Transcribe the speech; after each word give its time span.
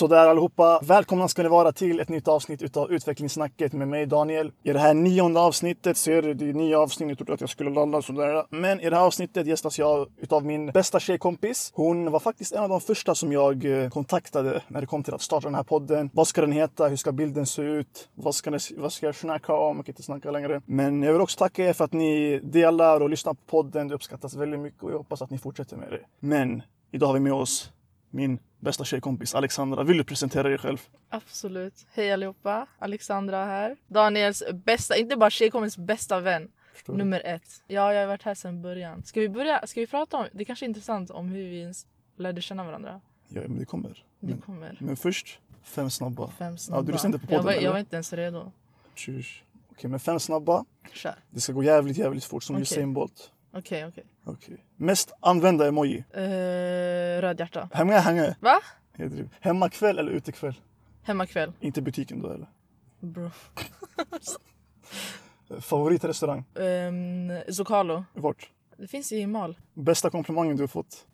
Sådär 0.00 0.28
allihopa. 0.28 0.80
Välkomna 0.82 1.28
ska 1.28 1.42
ni 1.42 1.48
vara 1.48 1.72
till 1.72 2.00
ett 2.00 2.08
nytt 2.08 2.28
avsnitt 2.28 2.62
utav 2.62 2.92
Utvecklingssnacket 2.92 3.72
med 3.72 3.88
mig 3.88 4.06
Daniel. 4.06 4.52
I 4.62 4.72
det 4.72 4.78
här 4.78 4.94
nionde 4.94 5.40
avsnittet 5.40 5.96
så 5.96 6.10
är 6.10 6.22
det, 6.22 6.34
det 6.34 6.48
är 6.48 6.52
nio 6.52 6.78
avsnitt. 6.78 7.08
Jag 7.08 7.18
trodde 7.18 7.32
att 7.32 7.40
jag 7.40 7.50
skulle 7.50 7.70
landa 7.70 8.02
sådär. 8.02 8.44
Men 8.50 8.80
i 8.80 8.90
det 8.90 8.96
här 8.96 9.04
avsnittet 9.04 9.46
gästas 9.46 9.78
jag 9.78 10.06
utav 10.18 10.44
min 10.44 10.66
bästa 10.66 11.00
tjejkompis. 11.00 11.72
Hon 11.74 12.10
var 12.10 12.20
faktiskt 12.20 12.52
en 12.52 12.62
av 12.62 12.68
de 12.68 12.80
första 12.80 13.14
som 13.14 13.32
jag 13.32 13.64
eh, 13.64 13.90
kontaktade 13.90 14.62
när 14.68 14.80
det 14.80 14.86
kom 14.86 15.02
till 15.02 15.14
att 15.14 15.22
starta 15.22 15.46
den 15.46 15.54
här 15.54 15.62
podden. 15.62 16.10
Vad 16.12 16.28
ska 16.28 16.40
den 16.40 16.52
heta? 16.52 16.88
Hur 16.88 16.96
ska 16.96 17.12
bilden 17.12 17.46
se 17.46 17.62
ut? 17.62 18.08
Vad 18.14 18.34
ska, 18.34 18.50
ni, 18.50 18.58
vad 18.76 18.92
ska 18.92 19.06
jag 19.06 19.14
snacka 19.14 19.54
om? 19.54 19.76
Jag 19.76 19.86
kan 19.86 19.92
inte 19.92 20.02
snacka 20.02 20.30
längre. 20.30 20.62
Men 20.66 21.02
jag 21.02 21.12
vill 21.12 21.22
också 21.22 21.38
tacka 21.38 21.64
er 21.64 21.72
för 21.72 21.84
att 21.84 21.92
ni 21.92 22.40
delar 22.42 23.00
och 23.00 23.10
lyssnar 23.10 23.34
på 23.34 23.40
podden. 23.46 23.88
Det 23.88 23.94
uppskattas 23.94 24.34
väldigt 24.34 24.60
mycket 24.60 24.82
och 24.82 24.90
jag 24.90 24.98
hoppas 24.98 25.22
att 25.22 25.30
ni 25.30 25.38
fortsätter 25.38 25.76
med 25.76 25.90
det. 25.90 26.00
Men 26.20 26.62
idag 26.90 27.06
har 27.06 27.14
vi 27.14 27.20
med 27.20 27.32
oss 27.32 27.72
min 28.10 28.38
bästa 28.60 28.84
tjejkompis 28.84 29.34
Alexandra. 29.34 29.82
Vill 29.82 29.96
du 29.96 30.04
presentera 30.04 30.48
dig 30.48 30.58
själv? 30.58 30.78
Absolut. 31.08 31.86
Hej 31.92 32.12
allihopa. 32.12 32.66
Alexandra 32.78 33.44
här. 33.44 33.76
Daniels 33.86 34.42
bästa, 34.64 34.96
inte 34.96 35.16
bara 35.16 35.30
tjejkompis, 35.30 35.76
bästa 35.78 36.20
vän. 36.20 36.50
Nummer 36.86 37.20
ett. 37.24 37.62
Ja, 37.66 37.92
jag 37.92 38.00
har 38.00 38.06
varit 38.06 38.22
här 38.22 38.34
sedan 38.34 38.62
början. 38.62 39.02
Ska 39.04 39.20
vi 39.20 39.28
börja? 39.28 39.66
Ska 39.66 39.80
vi 39.80 39.86
prata 39.86 40.16
om, 40.16 40.26
det 40.32 40.44
kanske 40.44 40.64
är 40.64 40.68
intressant 40.68 41.10
om 41.10 41.28
hur 41.28 41.48
vi 41.48 41.60
ens 41.60 41.86
lärde 42.16 42.40
känna 42.40 42.64
varandra. 42.64 43.00
Ja, 43.28 43.40
men 43.40 43.58
det 43.58 43.64
kommer. 43.64 44.04
Det 44.20 44.26
Men, 44.26 44.40
kommer. 44.40 44.76
men 44.80 44.96
först, 44.96 45.40
fem 45.62 45.90
snabba. 45.90 46.30
Fem 46.38 46.58
snabba. 46.58 46.82
du 46.82 46.92
lyssnade 46.92 47.18
på 47.18 47.24
jag, 47.24 47.28
podden, 47.28 47.44
var, 47.44 47.52
eller? 47.52 47.62
jag 47.62 47.72
var 47.72 47.78
inte 47.78 47.96
ens 47.96 48.12
redo. 48.12 48.52
Tjus. 48.94 49.42
Okej, 49.70 49.90
men 49.90 50.00
fem 50.00 50.20
snabba. 50.20 50.64
Kör. 50.92 51.14
Det 51.30 51.40
ska 51.40 51.52
gå 51.52 51.62
jävligt, 51.62 51.96
jävligt 51.96 52.24
fort 52.24 52.42
som 52.42 52.56
Okej. 52.56 52.62
Usain 52.62 52.94
Bolt. 52.94 53.32
Okej, 53.52 53.86
okej. 53.86 54.04
Okej. 54.24 54.64
Mest 54.76 55.12
använda 55.20 55.66
emoji. 55.68 56.04
Eh, 56.10 56.22
röd 57.20 57.40
hjärta. 57.40 57.68
Hemma, 57.72 57.92
hemma. 57.92 58.34
Va? 58.40 58.60
Jag 58.96 59.10
driver. 59.10 59.30
Hemmakväll 59.40 59.98
eller 59.98 60.12
utekväll? 60.12 60.54
Hemmakväll. 61.02 61.52
Inte 61.60 61.82
butiken 61.82 62.20
då 62.22 62.30
eller? 62.30 62.48
Bro. 63.00 63.30
Favoritrestaurang? 65.60 66.44
Um, 66.54 67.42
Zocalo. 67.48 68.04
Vart? 68.14 68.50
Det 68.76 68.86
finns 68.88 69.12
i 69.12 69.26
Mal. 69.26 69.58
Bästa 69.74 70.10
komplimangen 70.10 70.56
du 70.56 70.62
har 70.62 70.68
fått? 70.68 71.06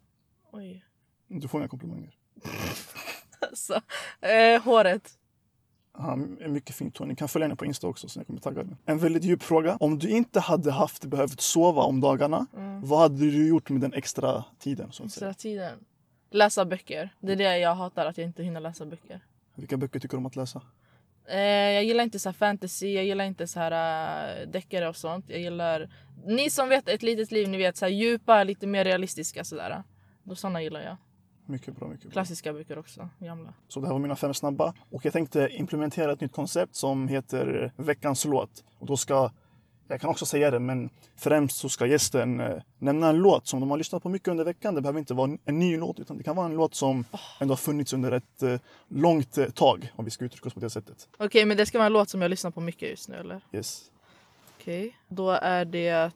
Oj. 0.53 0.85
Du 1.29 1.49
får 1.49 1.61
inga 1.61 1.69
komplimanger. 1.69 2.15
Alltså. 3.41 3.81
Eh, 4.21 4.63
håret. 4.63 5.16
Han 5.99 6.39
är 6.41 6.49
mycket 6.49 6.75
fint 6.75 6.99
hår. 6.99 7.07
Ni 7.07 7.17
kan 7.17 7.29
följa 7.29 7.47
henne 7.47 7.57
på 7.57 7.65
Insta 7.65 7.87
också 7.87 8.09
så 8.09 8.19
ni 8.19 8.25
kommer 8.25 8.41
tagga 8.41 8.63
henne. 8.63 8.77
En 8.87 8.99
väldigt 8.99 9.25
djup 9.25 9.43
fråga. 9.43 9.77
Om 9.81 9.99
du 9.99 10.09
inte 10.09 10.41
hade 10.41 10.73
haft 10.73 11.05
behövt 11.05 11.41
sova 11.41 11.83
om 11.83 12.01
dagarna, 12.01 12.47
vad 12.83 12.99
hade 12.99 13.19
du 13.19 13.49
gjort 13.49 13.71
med 13.71 13.81
den 13.81 13.93
extra 13.93 14.45
tiden? 14.59 14.93
Så 14.93 15.05
att 15.05 15.13
säga? 15.13 15.31
Extra 15.31 15.43
tiden. 15.43 15.79
Läsa 16.31 16.65
böcker. 16.65 17.15
Det 17.21 17.33
är 17.33 17.37
det 17.37 17.59
jag 17.59 17.75
hatar, 17.75 18.07
att 18.07 18.19
jag 18.19 18.27
inte 18.27 18.43
hinner 18.43 18.61
läsa 18.61 18.87
böcker. 18.87 19.21
Vilka 19.55 19.77
böcker 19.77 20.01
tycker 20.01 20.17
du 20.17 20.19
om 20.19 20.27
att 20.27 20.37
läsa? 20.37 20.63
Eh, 21.29 21.41
jag 21.73 21.85
gillar 21.85 22.05
inte 22.05 22.19
så 22.19 22.29
här 22.29 22.35
fantasy, 22.35 22.95
jag 22.95 23.05
gillar 23.05 23.25
inte 23.25 23.47
så 23.47 23.61
här 23.61 24.43
uh, 24.43 24.49
deckare 24.49 24.89
och 24.89 24.97
sånt. 24.97 25.25
Jag 25.29 25.41
gillar... 25.41 25.91
Ni 26.27 26.51
som 26.51 26.69
vet 26.69 26.89
ett 26.89 27.03
litet 27.03 27.31
liv, 27.33 27.49
ni 27.49 27.59
vet 27.59 27.77
så 27.77 27.85
här 27.85 27.93
djupa, 27.93 28.45
lite 28.45 28.67
mer 28.67 28.85
realistiska 28.85 29.45
sådär. 29.45 29.83
Då 30.23 30.35
såna 30.35 30.63
gillar 30.63 30.81
jag. 30.81 30.97
Mycket 31.47 31.77
bra, 31.77 31.89
mycket 31.89 32.05
bra. 32.05 32.13
Klassiska 32.13 32.53
böcker 32.53 32.79
också, 32.79 33.09
gamla. 33.19 33.55
Så 33.69 33.81
det 33.81 33.87
här 33.87 33.93
var 33.93 34.01
mina 34.01 34.17
fem 34.17 34.35
snabba. 34.35 34.75
Och 34.91 35.05
jag 35.05 35.13
tänkte 35.13 35.49
implementera 35.53 36.13
ett 36.13 36.21
nytt 36.21 36.33
koncept 36.33 36.75
som 36.75 37.09
heter 37.09 37.73
veckans 37.77 38.25
låt. 38.25 38.65
Och 38.79 38.87
då 38.87 38.97
ska, 38.97 39.31
jag 39.89 40.01
kan 40.01 40.11
också 40.11 40.27
säga 40.27 40.51
det, 40.51 40.59
men 40.59 40.91
främst 41.17 41.57
så 41.57 41.69
ska 41.69 41.87
gästen 41.87 42.41
eh, 42.41 42.63
nämna 42.79 43.09
en 43.09 43.17
låt 43.17 43.47
som 43.47 43.61
de 43.61 43.71
har 43.71 43.79
lyssnat 43.79 44.03
på 44.03 44.09
mycket 44.09 44.29
under 44.29 44.45
veckan. 44.45 44.75
Det 44.75 44.81
behöver 44.81 44.99
inte 44.99 45.15
vara 45.15 45.39
en, 45.45 45.59
ny 45.59 45.77
låt, 45.77 45.99
utan 46.01 46.19
det 46.19 46.23
kan 46.23 46.37
vara 46.37 46.47
en 46.47 46.55
låt 46.55 46.75
som 46.75 47.05
ändå 47.41 47.53
har 47.53 47.57
funnits 47.57 47.93
under 47.93 48.13
ett 48.13 48.43
eh, 48.43 48.61
långt 48.89 49.39
eh, 49.39 49.47
tag, 49.47 49.93
om 49.97 50.05
vi 50.05 50.11
ska 50.11 50.25
uttrycka 50.25 50.49
oss 50.49 50.55
på 50.55 50.61
det 50.61 50.71
sättet. 50.71 51.09
Okej, 51.19 51.45
men 51.45 51.57
det 51.57 51.67
ska 51.67 51.79
vara 51.79 51.87
en 51.87 51.93
låt 51.93 52.09
som 52.09 52.23
jag 52.23 52.29
lyssnar 52.29 52.51
på 52.51 52.61
mycket 52.61 52.91
just 52.91 53.09
nu, 53.09 53.17
eller? 53.17 53.41
Yes. 53.53 53.91
Okej. 54.61 54.97
Då 55.09 55.31
är 55.31 55.65
det 55.65 56.13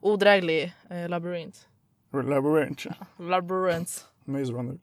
Odräglig 0.00 0.74
eh, 0.90 1.08
labyrint. 1.08 1.68
Labyrinth. 2.12 2.86
Labyrinth. 3.18 3.92
Maze 4.30 4.52
Runner. 4.52 4.78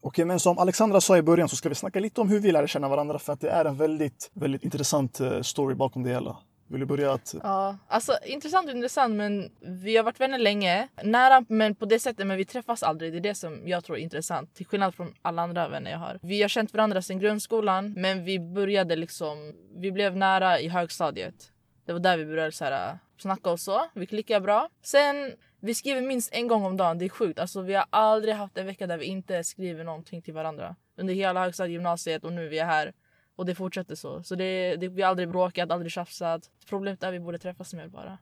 Okej, 0.00 0.24
men 0.24 0.40
som 0.40 0.58
Alexandra 0.58 1.00
sa 1.00 1.16
i 1.16 1.22
början 1.22 1.48
så 1.48 1.56
ska 1.56 1.68
vi 1.68 1.74
snacka 1.74 2.00
lite 2.00 2.20
om 2.20 2.28
hur 2.28 2.40
vi 2.40 2.52
lärde 2.52 2.68
känna 2.68 2.88
varandra 2.88 3.18
för 3.18 3.32
att 3.32 3.40
det 3.40 3.50
är 3.50 3.64
en 3.64 3.76
väldigt, 3.76 4.30
väldigt 4.34 4.64
intressant 4.64 5.20
eh, 5.20 5.40
story 5.40 5.74
bakom 5.74 6.02
det 6.02 6.10
hela. 6.10 6.36
Vill 6.68 6.80
du 6.80 6.86
börja 6.86 7.12
att... 7.12 7.34
Ja, 7.42 7.76
alltså 7.88 8.12
intressant 8.26 8.68
och 8.68 8.74
intressant 8.74 9.14
men 9.14 9.50
vi 9.60 9.96
har 9.96 10.04
varit 10.04 10.20
vänner 10.20 10.38
länge. 10.38 10.88
Nära 11.02 11.44
men 11.48 11.74
på 11.74 11.84
det 11.86 11.98
sättet 11.98 12.26
men 12.26 12.36
vi 12.36 12.44
träffas 12.44 12.82
aldrig. 12.82 13.12
Det 13.12 13.18
är 13.18 13.20
det 13.20 13.34
som 13.34 13.68
jag 13.68 13.84
tror 13.84 13.96
är 13.96 14.00
intressant. 14.00 14.54
Till 14.54 14.66
skillnad 14.66 14.94
från 14.94 15.14
alla 15.22 15.42
andra 15.42 15.68
vänner 15.68 15.90
jag 15.90 15.98
har. 15.98 16.18
Vi 16.22 16.42
har 16.42 16.48
känt 16.48 16.72
varandra 16.72 17.02
sedan 17.02 17.18
grundskolan 17.18 17.92
men 17.92 18.24
vi 18.24 18.38
började 18.38 18.96
liksom, 18.96 19.52
vi 19.76 19.92
blev 19.92 20.16
nära 20.16 20.60
i 20.60 20.68
högstadiet. 20.68 21.52
Det 21.86 21.92
var 21.92 22.00
där 22.00 22.18
vi 22.18 22.26
började 22.26 22.52
så 22.52 22.64
här, 22.64 22.98
snacka 23.18 23.50
och 23.50 23.60
så. 23.60 23.86
Vi 23.94 24.06
klickade 24.06 24.40
bra. 24.40 24.68
Sen, 24.82 25.32
vi 25.60 25.74
skriver 25.74 26.00
minst 26.00 26.32
en 26.32 26.48
gång 26.48 26.64
om 26.64 26.76
dagen. 26.76 26.98
Det 26.98 27.04
är 27.04 27.08
sjukt. 27.08 27.38
Alltså, 27.38 27.60
vi 27.60 27.74
har 27.74 27.86
aldrig 27.90 28.34
haft 28.34 28.58
en 28.58 28.66
vecka 28.66 28.86
där 28.86 28.98
vi 28.98 29.04
inte 29.04 29.44
skriver 29.44 29.84
någonting 29.84 30.22
till 30.22 30.34
varandra. 30.34 30.76
Under 30.96 31.14
hela 31.14 31.40
högstadiet, 31.40 31.72
gymnasiet 31.72 32.24
och 32.24 32.32
nu 32.32 32.48
vi 32.48 32.58
är 32.58 32.64
här. 32.64 32.92
Och 33.36 33.46
det 33.46 33.54
fortsätter 33.54 33.94
så. 33.94 34.22
Så 34.22 34.34
det, 34.34 34.76
det, 34.76 34.88
vi 34.88 35.02
har 35.02 35.10
aldrig 35.10 35.28
bråkat, 35.28 35.70
aldrig 35.70 35.92
tjafsat. 35.92 36.50
Problemet 36.68 37.02
är 37.02 37.08
att 37.08 37.14
vi 37.14 37.20
borde 37.20 37.38
träffas 37.38 37.74
mer 37.74 37.88
bara. 37.88 38.18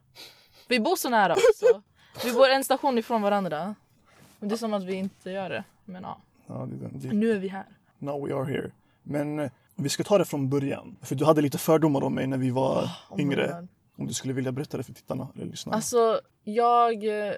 Vi 0.67 0.79
bor 0.79 0.95
så 0.95 1.09
nära 1.09 1.33
också. 1.33 1.81
Vi 2.25 2.33
bor 2.33 2.49
en 2.49 2.63
station 2.63 2.97
ifrån 2.97 3.21
varandra. 3.21 3.75
Men 4.39 4.49
det 4.49 4.55
är 4.55 4.57
som 4.57 4.73
att 4.73 4.83
vi 4.83 4.93
inte 4.93 5.31
gör 5.31 5.49
det. 5.49 5.63
Men 5.85 6.03
ja, 6.03 6.21
Ja, 6.47 6.67
det, 6.71 6.85
är 6.85 6.89
det, 6.93 7.13
nu 7.15 7.31
är 7.31 7.39
vi 7.39 7.47
här. 7.47 7.65
Now 7.97 8.27
we 8.27 8.35
are 8.35 8.45
here. 8.45 8.71
Men 9.03 9.39
eh, 9.39 9.51
vi 9.75 9.89
ska 9.89 10.03
ta 10.03 10.17
det 10.17 10.25
från 10.25 10.49
början. 10.49 10.97
För 11.01 11.15
du 11.15 11.25
hade 11.25 11.41
lite 11.41 11.57
fördomar 11.57 12.03
om 12.03 12.15
mig 12.15 12.27
när 12.27 12.37
vi 12.37 12.49
var 12.49 12.83
Oh 13.09 13.17
my 13.17 13.23
yngre. 13.23 13.67
Om 13.97 14.07
du 14.07 14.13
skulle 14.13 14.33
vilja 14.33 14.51
berätta 14.51 14.77
det 14.77 14.83
för 14.83 14.93
tittarna 14.93 15.27
eller 15.35 15.45
lyssnarna. 15.45 15.75
Alltså, 15.75 16.19
jag 16.43 17.27
eh, 17.27 17.33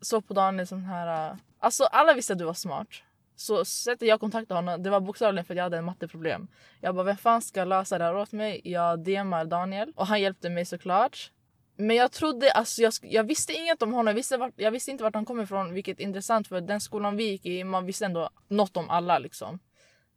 såg 0.00 0.28
på 0.28 0.34
Daniel 0.34 0.66
som 0.66 0.84
här... 0.84 1.30
eh, 1.30 1.36
Alltså, 1.58 1.84
alla 1.84 2.14
visste 2.14 2.32
att 2.32 2.38
du 2.38 2.44
var 2.44 2.54
smart. 2.54 2.88
Så 3.36 3.64
sättet 3.64 4.08
jag 4.08 4.20
kontaktade 4.20 4.58
honom, 4.58 4.82
det 4.82 4.90
var 4.90 5.00
bokstavligen 5.00 5.44
för 5.44 5.54
att 5.54 5.56
jag 5.56 5.64
hade 5.64 5.78
en 5.78 5.84
matteproblem. 5.84 6.48
Jag 6.80 6.94
bara, 6.94 7.04
vem 7.04 7.16
fan 7.16 7.42
ska 7.42 7.64
lösa 7.64 7.98
det 7.98 8.04
här 8.04 8.16
åt 8.16 8.32
mig? 8.32 8.60
Jag 8.64 9.00
DMar 9.04 9.44
Daniel 9.44 9.92
och 9.96 10.06
han 10.06 10.20
hjälpte 10.20 10.50
mig 10.50 10.64
såklart. 10.64 11.30
Men 11.76 11.96
jag 11.96 12.12
trodde, 12.12 12.52
alltså 12.52 12.82
jag, 12.82 12.92
jag 13.02 13.24
visste 13.24 13.52
inget 13.52 13.82
om 13.82 13.92
honom. 13.92 14.06
Jag 14.06 14.14
visste, 14.14 14.36
vart, 14.36 14.52
jag 14.56 14.70
visste 14.70 14.90
inte 14.90 15.04
vart 15.04 15.14
han 15.14 15.24
kom 15.24 15.40
ifrån, 15.40 15.72
vilket 15.74 16.00
är 16.00 16.04
intressant 16.04 16.48
för 16.48 16.60
den 16.60 16.80
skolan 16.80 17.16
vi 17.16 17.24
gick 17.24 17.46
i, 17.46 17.64
man 17.64 17.86
visste 17.86 18.04
ändå 18.04 18.30
något 18.48 18.76
om 18.76 18.90
alla 18.90 19.18
liksom. 19.18 19.58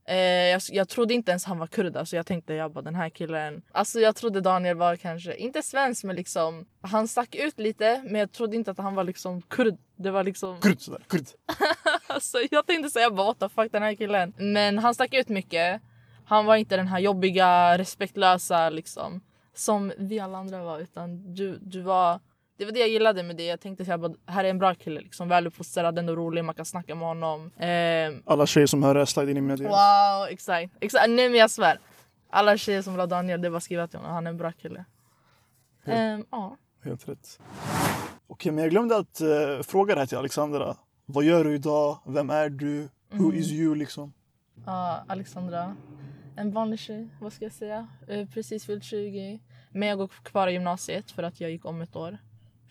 Eh, 0.07 0.17
jag, 0.17 0.61
jag 0.69 0.89
trodde 0.89 1.13
inte 1.13 1.31
ens 1.31 1.45
han 1.45 1.59
var 1.59 1.67
kurd. 1.67 1.97
Alltså 1.97 2.15
jag 2.15 2.25
tänkte 2.25 2.53
jag 2.53 2.71
bara 2.71 2.81
den 2.81 2.95
här 2.95 3.09
killen. 3.09 3.61
Alltså 3.71 3.99
jag 3.99 4.15
trodde 4.15 4.41
Daniel 4.41 4.77
var 4.77 4.95
kanske, 4.95 5.35
inte 5.35 5.61
svensk 5.61 6.03
men 6.03 6.15
liksom. 6.15 6.65
Han 6.81 7.07
stack 7.07 7.35
ut 7.35 7.59
lite 7.59 8.01
men 8.05 8.15
jag 8.15 8.31
trodde 8.31 8.55
inte 8.55 8.71
att 8.71 8.77
han 8.77 8.95
var 8.95 9.03
liksom 9.03 9.41
kurd. 9.41 9.77
Det 9.95 10.11
var 10.11 10.23
liksom. 10.23 10.59
Kurd 10.61 10.81
sådär, 10.81 11.01
kurd. 11.07 11.25
Alltså 12.07 12.37
jag 12.51 12.65
tänkte 12.65 12.89
säga 12.89 13.09
bara 13.09 13.27
what 13.27 13.39
the 13.39 13.49
fuck 13.49 13.71
den 13.71 13.83
här 13.83 13.95
killen. 13.95 14.33
Men 14.37 14.77
han 14.77 14.93
stack 14.93 15.13
ut 15.13 15.29
mycket. 15.29 15.81
Han 16.25 16.45
var 16.45 16.55
inte 16.55 16.77
den 16.77 16.87
här 16.87 16.99
jobbiga, 16.99 17.77
respektlösa 17.77 18.69
liksom. 18.69 19.21
Som 19.53 19.93
vi 19.97 20.19
alla 20.19 20.37
andra 20.37 20.63
var. 20.63 20.79
Utan 20.79 21.33
du, 21.35 21.57
du 21.61 21.81
var... 21.81 22.19
Det 22.57 22.65
var 22.65 22.71
det 22.71 22.79
jag 22.79 22.89
gillade 22.89 23.23
med 23.23 23.35
det. 23.35 23.45
Jag 23.45 23.59
tänkte 23.59 23.85
så 23.85 23.91
här, 23.91 23.97
bara, 23.97 24.13
här 24.25 24.43
är 24.43 24.49
en 24.49 24.59
bra 24.59 24.73
kille. 24.75 24.99
Liksom, 25.01 25.29
väluppfostrad, 25.29 25.99
ändå 25.99 26.15
rolig, 26.15 26.43
man 26.45 26.55
kan 26.55 26.65
snacka 26.65 26.95
med 26.95 27.07
honom. 27.07 27.51
Ehm, 27.57 28.23
Alla 28.25 28.45
tjejer 28.45 28.67
som 28.67 28.83
hör 28.83 28.95
det, 28.95 29.05
slide 29.05 29.31
in 29.31 29.37
i 29.37 29.41
mina. 29.41 29.55
Wow, 29.69 30.27
exakt. 30.29 30.73
exakt. 30.79 31.09
Nej 31.09 31.29
men 31.29 31.39
jag 31.39 31.51
svär. 31.51 31.79
Alla 32.29 32.57
tjejer 32.57 32.81
som 32.81 32.95
ha 32.95 33.05
Daniel, 33.05 33.41
det 33.41 33.57
att 33.57 33.63
skriva 33.63 33.87
till 33.87 33.99
honom. 33.99 34.13
Han 34.13 34.25
är 34.27 34.31
en 34.31 34.37
bra 34.37 34.51
kille. 34.51 34.85
Ehm, 35.85 36.25
Ja. 36.31 36.57
Helt 36.83 37.09
rätt. 37.09 37.39
Okej, 38.27 38.51
men 38.51 38.63
jag 38.63 38.71
glömde 38.71 38.97
att 38.97 39.21
eh, 39.21 39.61
fråga 39.63 39.93
det 39.95 40.01
här 40.01 40.07
till 40.07 40.17
Alexandra. 40.17 40.75
Vad 41.05 41.23
gör 41.23 41.43
du 41.43 41.55
idag? 41.55 41.97
Vem 42.05 42.29
är 42.29 42.49
du? 42.49 42.89
Who 43.11 43.33
is 43.33 43.51
you 43.51 43.75
liksom? 43.75 44.13
Ja, 44.65 45.03
Alexandra. 45.07 45.75
En 46.37 46.51
vanlig 46.51 46.79
tjej, 46.79 47.07
vad 47.21 47.33
ska 47.33 47.45
jag 47.45 47.51
säga? 47.51 47.87
Eh, 48.07 48.27
precis 48.27 48.65
fyllt 48.65 48.83
20. 48.83 49.39
Men 49.71 49.89
jag 49.89 49.97
går 49.97 50.07
kvar 50.07 50.47
i 50.47 50.51
gymnasiet 50.51 51.11
för 51.11 51.23
att 51.23 51.41
jag 51.41 51.51
gick 51.51 51.65
om 51.65 51.81
ett 51.81 51.95
år. 51.95 52.17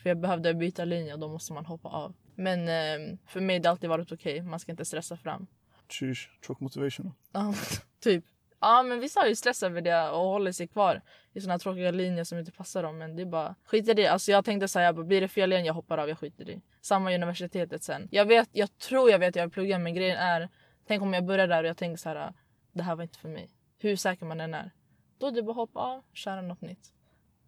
För 0.05 0.11
jag 0.11 0.21
behövde 0.21 0.55
byta 0.55 0.85
linje 0.85 1.13
och 1.13 1.19
då 1.19 1.29
måste 1.29 1.53
man 1.53 1.67
hoppa 1.67 1.89
av. 1.89 2.15
Men 2.35 2.61
eh, 2.61 3.19
för 3.27 3.41
mig 3.41 3.57
har 3.57 3.63
det 3.63 3.71
alltid 3.71 3.91
varit 3.91 4.13
okej. 4.13 4.43
Man 4.43 4.61
ska 4.61 4.73
inte 4.73 4.85
stressa 4.85 5.17
fram. 5.17 5.47
Tjus, 5.89 6.29
tjock 6.47 6.61
motivation. 6.61 7.13
Ja, 7.33 7.55
typ. 8.01 8.25
Ja 8.61 8.83
men 8.83 9.01
vissa 9.01 9.21
har 9.21 9.27
ju 9.27 9.37
stress 9.37 9.63
över 9.63 9.81
det 9.81 10.11
och 10.11 10.19
håller 10.19 10.53
sig 10.53 10.69
kvar 10.69 11.03
i 11.33 11.41
såna 11.41 11.53
här 11.53 11.59
tråkiga 11.59 11.91
linjer 11.91 12.25
som 12.25 12.39
inte 12.39 12.53
passar 12.53 12.83
dem. 12.83 12.99
Men 12.99 13.17
det 13.17 13.23
är 13.23 13.27
bara 13.27 13.55
skit 13.65 13.89
i 13.89 13.95
det. 13.95 14.07
Alltså 14.07 14.31
jag 14.31 14.45
tänkte 14.45 14.69
säga 14.69 14.93
blir 14.93 15.21
det 15.21 15.29
fel 15.29 15.53
igen 15.53 15.65
jag 15.65 15.75
hoppar 15.75 15.99
av, 15.99 16.09
jag 16.09 16.19
skiter 16.19 16.51
i. 16.51 16.63
Samma 16.81 17.13
i 17.13 17.15
universitetet 17.15 17.83
sen. 17.83 18.09
Jag 18.11 18.25
vet, 18.25 18.49
jag 18.53 18.79
tror 18.79 19.11
jag 19.11 19.19
vet 19.19 19.29
att 19.29 19.37
jag 19.37 19.43
vill 19.43 19.53
plugga 19.53 19.79
men 19.79 19.95
grejen 19.95 20.19
är 20.19 20.49
Tänk 20.87 21.03
om 21.03 21.15
jag 21.15 21.25
börjar 21.25 21.47
där 21.47 21.63
och 21.63 21.69
jag 21.69 21.77
tänker 21.77 21.97
så 21.97 22.09
här 22.09 22.33
det 22.73 22.83
här 22.83 22.97
var 22.97 23.03
inte 23.03 23.19
för 23.19 23.29
mig. 23.29 23.51
Hur 23.79 23.97
säker 23.97 24.27
man 24.27 24.41
än 24.41 24.55
är. 24.55 24.71
Då 25.19 25.27
är 25.27 25.31
det 25.31 25.43
bara 25.43 25.53
hoppa 25.53 25.81
av, 25.81 26.03
köra 26.13 26.43
något 26.43 26.61
nytt. 26.61 26.94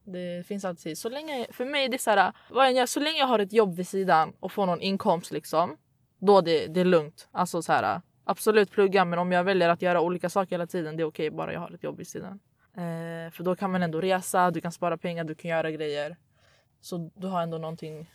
Det 0.07 0.47
finns 0.47 0.65
alltid 0.65 0.83
tid. 0.83 0.99
Så 0.99 1.09
länge, 1.09 1.47
för 1.51 1.65
mig 1.65 1.85
är 1.85 1.89
det 1.89 1.99
så 1.99 2.11
här, 2.11 2.33
vad 2.51 2.67
jag 2.67 2.73
gör, 2.73 2.87
så 2.87 3.01
länge 3.01 3.19
jag 3.19 3.27
har 3.27 3.39
ett 3.39 3.53
jobb 3.53 3.77
vid 3.77 3.89
sidan 3.89 4.33
och 4.41 4.53
får 4.53 4.67
någon 4.67 4.81
inkomst 4.81 5.33
liksom. 5.33 5.77
Då 6.19 6.41
det, 6.41 6.67
det 6.67 6.81
är 6.81 6.85
lugnt. 6.85 7.29
Alltså 7.33 7.63
så 7.63 7.73
här, 7.73 8.01
absolut 8.25 8.71
plugga 8.71 9.05
men 9.05 9.19
om 9.19 9.33
jag 9.33 9.45
väljer 9.45 9.69
att 9.69 9.83
göra 9.83 10.01
olika 10.01 10.31
saker 10.31 10.51
hela 10.51 10.67
tiden 10.67 10.97
det 10.97 11.03
är 11.03 11.07
okej 11.07 11.31
bara 11.31 11.53
jag 11.53 11.61
har 11.61 11.71
ett 11.75 11.83
jobb 11.83 11.97
vid 11.97 12.09
sidan. 12.09 12.41
Eh, 12.75 13.31
för 13.31 13.43
då 13.43 13.57
kan 13.57 13.73
man 13.73 13.83
ändå 13.83 14.01
resa, 14.01 14.51
du 14.51 14.61
kan 14.61 14.73
spara 14.73 14.97
pengar, 14.97 15.25
du 15.25 15.35
kan 15.35 15.51
göra 15.51 15.71
grejer. 15.71 16.17
Så 16.81 17.11
du 17.15 17.27
har 17.27 17.43
ändå 17.43 17.59
någonting 17.59 18.11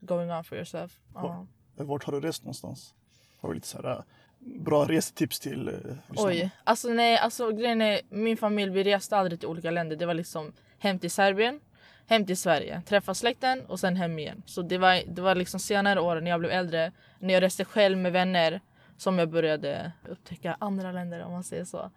going 0.00 0.32
on 0.32 0.44
for 0.44 0.58
yourself. 0.58 0.98
Ja. 1.14 1.46
Vart 1.74 2.04
har 2.04 2.12
du 2.12 2.20
rest 2.20 2.42
någonstans? 2.42 2.94
Har 3.40 3.48
du 3.48 3.54
lite 3.54 3.66
så 3.66 3.82
här 3.82 3.90
äh, 3.90 4.02
bra 4.38 4.84
resetips 4.84 5.40
till 5.40 5.68
eh? 5.68 5.74
Oj, 6.16 6.50
alltså 6.64 6.88
nej, 6.88 7.18
alltså 7.18 7.52
grejen 7.52 7.80
är 7.80 8.00
min 8.08 8.36
familj 8.36 8.72
vi 8.72 8.84
reste 8.84 9.16
aldrig 9.16 9.40
till 9.40 9.48
olika 9.48 9.70
länder. 9.70 9.96
Det 9.96 10.06
var 10.06 10.14
liksom 10.14 10.52
hem 10.82 10.98
till 10.98 11.10
Serbien, 11.10 11.60
hem 12.06 12.26
till 12.26 12.36
Sverige, 12.36 12.82
träffa 12.86 13.14
släkten 13.14 13.66
och 13.66 13.80
sen 13.80 13.96
hem 13.96 14.18
igen. 14.18 14.42
Så 14.46 14.62
det 14.62 14.78
var, 14.78 15.02
det 15.06 15.22
var 15.22 15.34
liksom 15.34 15.60
senare 15.60 16.00
år 16.00 16.20
när 16.20 16.30
jag 16.30 16.40
blev 16.40 16.52
äldre, 16.52 16.92
när 17.18 17.34
jag 17.34 17.42
reste 17.42 17.64
själv 17.64 17.98
med 17.98 18.12
vänner 18.12 18.60
som 18.96 19.18
jag 19.18 19.30
började 19.30 19.92
upptäcka 20.08 20.56
andra 20.60 20.92
länder 20.92 21.22
om 21.24 21.32
man 21.32 21.44
säger 21.44 21.64
så. 21.64 21.90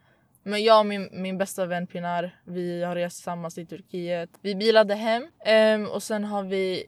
Men 0.44 0.64
jag 0.64 0.80
och 0.80 0.86
min, 0.86 1.10
min 1.12 1.38
bästa 1.38 1.66
vän 1.66 1.88
Pinar, 1.88 2.40
vi 2.44 2.84
har 2.84 2.96
rest 2.96 3.18
tillsammans 3.18 3.58
i 3.58 3.66
Turkiet. 3.66 4.30
Vi 4.42 4.56
bilade 4.56 4.96
hem 4.96 5.28
ehm, 5.46 5.86
och 5.88 6.04
sen 6.04 6.24
har 6.24 6.44
vi 6.44 6.86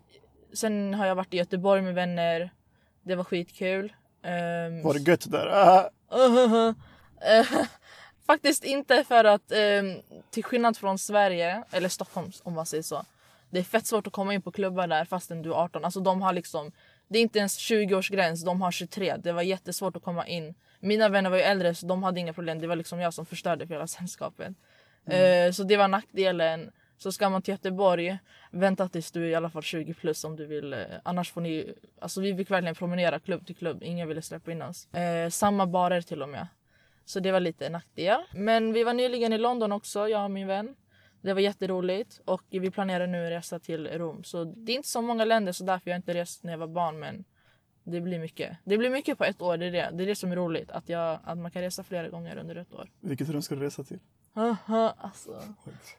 Sen 0.54 0.94
har 0.94 1.06
jag 1.06 1.16
varit 1.16 1.34
i 1.34 1.38
Göteborg 1.38 1.82
med 1.82 1.94
vänner. 1.94 2.52
Det 3.04 3.16
var 3.16 3.24
skitkul. 3.24 3.94
Ehm, 4.24 4.82
Var 4.84 4.94
det 4.94 5.12
gött 5.12 5.32
där? 5.32 5.48
Ah, 5.48 5.90
Eh, 7.22 7.46
Faktiskt 8.28 8.64
inte 8.64 9.04
för 9.04 9.24
att 9.24 9.52
eh, 9.52 9.84
till 10.30 10.44
skillnad 10.44 10.78
från 10.78 10.98
Sverige, 10.98 11.64
eller 11.72 11.90
Stockholm 11.90 12.32
om 12.44 12.54
man 12.54 12.66
säger 12.66 12.84
så. 12.84 13.06
Det 13.50 13.60
är 13.60 13.64
fett 13.64 13.86
svårt 13.86 14.08
att 14.08 14.14
komma 14.14 14.34
in 14.34 14.42
på 14.42 14.52
klubbar 14.52 14.88
där 14.88 15.06
fastän 15.06 15.42
du 15.42 15.50
är 15.50 15.54
18. 15.54 15.86
Alltså 15.86 16.00
de 16.00 16.22
har 16.22 16.34
liksom, 16.34 16.72
det 17.08 17.20
är 17.20 17.22
inte 17.22 17.40
ens 17.40 17.60
20-årsgräns, 17.60 18.46
de 18.46 18.62
har 18.62 18.72
23. 18.72 19.18
Det 19.18 19.32
var 19.32 19.42
jättesvårt 19.42 19.96
att 19.96 20.04
komma 20.04 20.28
in. 20.28 20.56
Mina 20.80 21.10
vänner 21.10 21.30
var 21.30 21.38
ju 21.38 21.44
äldre 21.44 21.76
så 21.76 21.86
de 21.86 22.04
hade 22.04 22.20
inga 22.20 22.34
problem. 22.34 22.60
Det 22.60 22.68
var 22.68 22.76
liksom 22.76 23.00
jag 23.00 23.14
som 23.14 23.26
förstörde 23.26 23.68
för 23.68 23.74
hela 23.74 23.88
sällskapet. 23.98 24.54
Eh, 25.06 25.52
så 25.52 25.64
det 25.64 25.78
var 25.78 25.88
nackdelen. 25.88 26.72
Så 26.98 27.12
ska 27.12 27.30
man 27.30 27.42
till 27.42 27.52
Göteborg, 27.52 28.18
vänta 28.52 28.90
tills 28.90 29.12
du 29.12 29.24
är 29.24 29.28
i 29.28 29.36
alla 29.36 29.50
fall 29.50 29.64
20 29.64 29.94
plus 29.94 30.24
om 30.24 30.36
du 30.36 30.46
vill. 30.46 30.74
Eh, 30.74 30.80
annars 31.04 31.32
får 31.32 31.42
ni, 31.42 31.74
alltså 32.00 32.22
vi 32.22 32.36
fick 32.36 32.52
verkligen 32.52 32.76
promenera 32.76 33.20
klubb 33.20 33.46
till 33.46 33.56
klubb. 33.56 33.84
Ingen 33.84 34.08
ville 34.08 34.22
släppa 34.22 34.52
in 34.52 34.62
oss. 34.62 34.94
Eh, 34.94 35.30
samma 35.30 35.66
barer 35.66 36.02
till 36.02 36.22
och 36.22 36.30
med. 36.30 36.48
Så 37.08 37.20
det 37.20 37.32
var 37.32 37.40
lite 37.40 37.70
nackdel. 37.70 38.22
Men 38.34 38.74
vi 38.74 38.84
var 38.84 38.94
nyligen 38.94 39.34
i 39.34 39.38
London 39.38 39.72
också, 39.72 40.08
jag 40.08 40.24
och 40.24 40.32
min 40.32 40.48
vän. 40.48 40.76
Det 41.22 41.34
var 41.34 41.42
jätteroligt 41.42 42.22
och 42.26 42.44
vi 42.50 42.72
planerar 42.72 43.08
nu 43.08 43.24
en 43.24 43.30
resa 43.30 43.60
till 43.60 43.88
Rom. 43.88 44.24
Så 44.24 44.44
det 44.44 44.72
är 44.72 44.76
inte 44.76 44.90
så 44.90 45.02
många 45.02 45.26
länder 45.26 45.52
så 45.52 45.64
därför 45.64 45.90
jag 45.90 45.98
inte 45.98 46.14
rest 46.14 46.44
när 46.44 46.54
jag 46.54 46.58
var 46.58 46.68
barn 46.68 47.00
men 47.00 47.26
det 47.84 48.02
blir 48.02 48.20
mycket. 48.20 48.58
Det 48.64 48.78
blir 48.78 48.90
mycket 48.90 49.18
på 49.18 49.24
ett 49.24 49.42
år, 49.42 49.58
det 49.58 49.66
är 49.66 49.72
det, 49.72 49.90
det, 49.94 50.04
är 50.04 50.08
det 50.08 50.16
som 50.16 50.32
är 50.32 50.36
roligt. 50.36 50.72
Att, 50.72 50.90
jag, 50.90 51.20
att 51.24 51.38
man 51.38 51.52
kan 51.52 51.62
resa 51.62 51.84
flera 51.84 52.10
gånger 52.10 52.38
under 52.38 52.56
ett 52.56 52.74
år. 52.74 52.90
vilket 53.00 53.30
rum 53.30 53.42
ska 53.42 53.56
du 53.56 53.62
resa 53.62 53.84
till? 53.84 54.00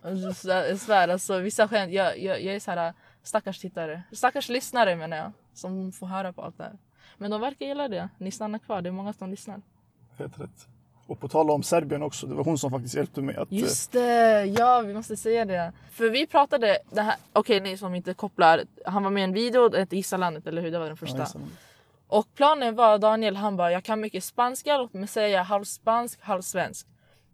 Alltså, 0.03 0.49
Jag 0.49 0.79
svär, 0.79 1.09
alltså, 1.09 1.39
vissa 1.39 1.69
skämt. 1.69 1.93
Jag, 1.93 2.19
jag, 2.19 2.43
jag 2.43 2.55
är 2.55 2.61
så 2.61 2.71
här 2.71 2.95
stackars 3.23 3.59
tittare. 3.59 4.03
Stackars 4.13 4.49
lyssnare 4.49 4.97
menar 4.97 5.17
jag. 5.17 5.33
Som 5.53 5.93
får 5.93 6.07
höra 6.07 6.33
på 6.33 6.43
allt 6.43 6.59
det 6.59 6.65
här. 6.65 6.79
Men 7.17 7.31
de 7.31 7.41
verkar 7.41 7.67
gilla 7.67 7.89
det. 7.89 8.09
Ni 8.19 8.31
stannar 8.31 8.59
kvar. 8.59 8.83
Det 8.83 8.89
är 8.89 8.93
många 8.93 9.13
som 9.13 9.31
lyssnar. 9.31 9.63
Helt 10.19 10.41
rätt. 10.41 10.69
Och 11.09 11.21
på 11.21 11.29
tal 11.29 11.51
om 11.51 11.63
Serbien 11.63 12.03
också, 12.03 12.27
det 12.27 12.35
var 12.35 12.45
hon 12.45 12.59
som 12.59 12.71
faktiskt 12.71 12.95
hjälpte 12.95 13.21
mig 13.23 13.37
att... 13.37 13.53
Just 13.53 13.93
det! 13.93 14.45
Ja, 14.45 14.81
vi 14.81 14.95
måste 14.95 15.17
säga 15.17 15.45
det. 15.45 15.73
För 15.91 16.11
vi 16.11 16.27
pratade... 16.27 16.79
det 16.91 17.01
här 17.01 17.17
Okej, 17.33 17.61
ni 17.61 17.77
som 17.77 17.95
inte 17.95 18.15
kopplar. 18.15 18.63
Han 18.87 19.05
var 19.05 19.11
med 19.11 19.21
i 19.21 19.25
en 19.25 19.33
video, 19.33 19.77
hette 19.77 19.97
Gissa 19.97 20.17
landet, 20.17 20.47
eller 20.47 20.63
hur? 20.63 20.71
Det 20.71 20.79
var 20.79 20.87
den 20.87 20.97
ja, 21.01 21.07
första. 21.07 21.19
det. 21.19 21.45
Och 22.09 22.27
planen 22.35 22.75
var, 22.75 22.99
Daniel 22.99 23.37
han 23.37 23.57
bara, 23.57 23.73
jag 23.73 23.85
kan 23.85 24.01
mycket 24.01 24.25
spanska, 24.25 24.79
låt 24.79 24.93
mig 24.93 25.09
säga 25.09 25.43
halv 25.43 25.65
spansk, 25.65 26.23
halv 26.23 26.43
svensk. 26.43 26.87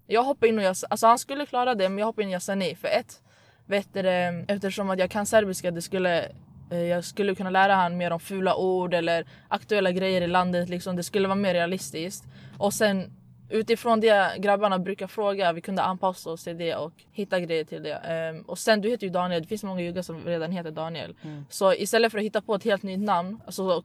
Jag 0.06 0.22
hoppade 0.22 0.48
in 0.48 0.58
och 0.58 0.64
jag, 0.64 0.76
alltså 0.90 1.06
han 1.06 1.18
skulle 1.18 1.46
klara 1.46 1.74
det 1.74 1.88
men 1.88 1.98
jag 1.98 2.06
hoppade 2.06 2.22
in 2.22 2.28
och 2.28 2.34
jag 2.34 2.42
sa 2.42 2.54
nej. 2.54 2.74
För 2.76 2.88
ett, 2.88 3.22
vet 3.66 3.94
du, 3.94 4.08
eftersom 4.48 4.90
att 4.90 4.98
jag 4.98 5.10
kan 5.10 5.26
serbiska, 5.26 5.70
det 5.70 5.82
skulle, 5.82 6.28
eh, 6.70 6.78
jag 6.78 7.04
skulle 7.04 7.34
kunna 7.34 7.50
lära 7.50 7.74
han 7.74 7.96
mer 7.96 8.10
om 8.10 8.20
fula 8.20 8.56
ord 8.56 8.94
eller 8.94 9.26
aktuella 9.48 9.92
grejer 9.92 10.20
i 10.20 10.26
landet. 10.26 10.68
Liksom. 10.68 10.96
Det 10.96 11.02
skulle 11.02 11.28
vara 11.28 11.38
mer 11.38 11.54
realistiskt. 11.54 12.24
Och 12.58 12.74
sen 12.74 13.10
utifrån 13.48 14.00
det 14.00 14.36
grabbarna 14.38 14.78
brukar 14.78 15.06
fråga, 15.06 15.52
vi 15.52 15.60
kunde 15.60 15.82
anpassa 15.82 16.30
oss 16.30 16.44
till 16.44 16.58
det 16.58 16.74
och 16.74 16.92
hitta 17.12 17.40
grejer 17.40 17.64
till 17.64 17.82
det. 17.82 17.94
Ehm, 17.94 18.42
och 18.42 18.58
sen, 18.58 18.80
du 18.80 18.90
heter 18.90 19.06
ju 19.06 19.12
Daniel, 19.12 19.42
det 19.42 19.48
finns 19.48 19.64
många 19.64 19.80
juggar 19.80 20.02
som 20.02 20.24
redan 20.24 20.52
heter 20.52 20.70
Daniel. 20.70 21.14
Så 21.48 21.74
istället 21.74 22.12
för 22.12 22.18
att 22.18 22.24
hitta 22.24 22.40
på 22.40 22.54
ett 22.54 22.64
helt 22.64 22.82
nytt 22.82 23.00
namn, 23.00 23.40
alltså 23.46 23.82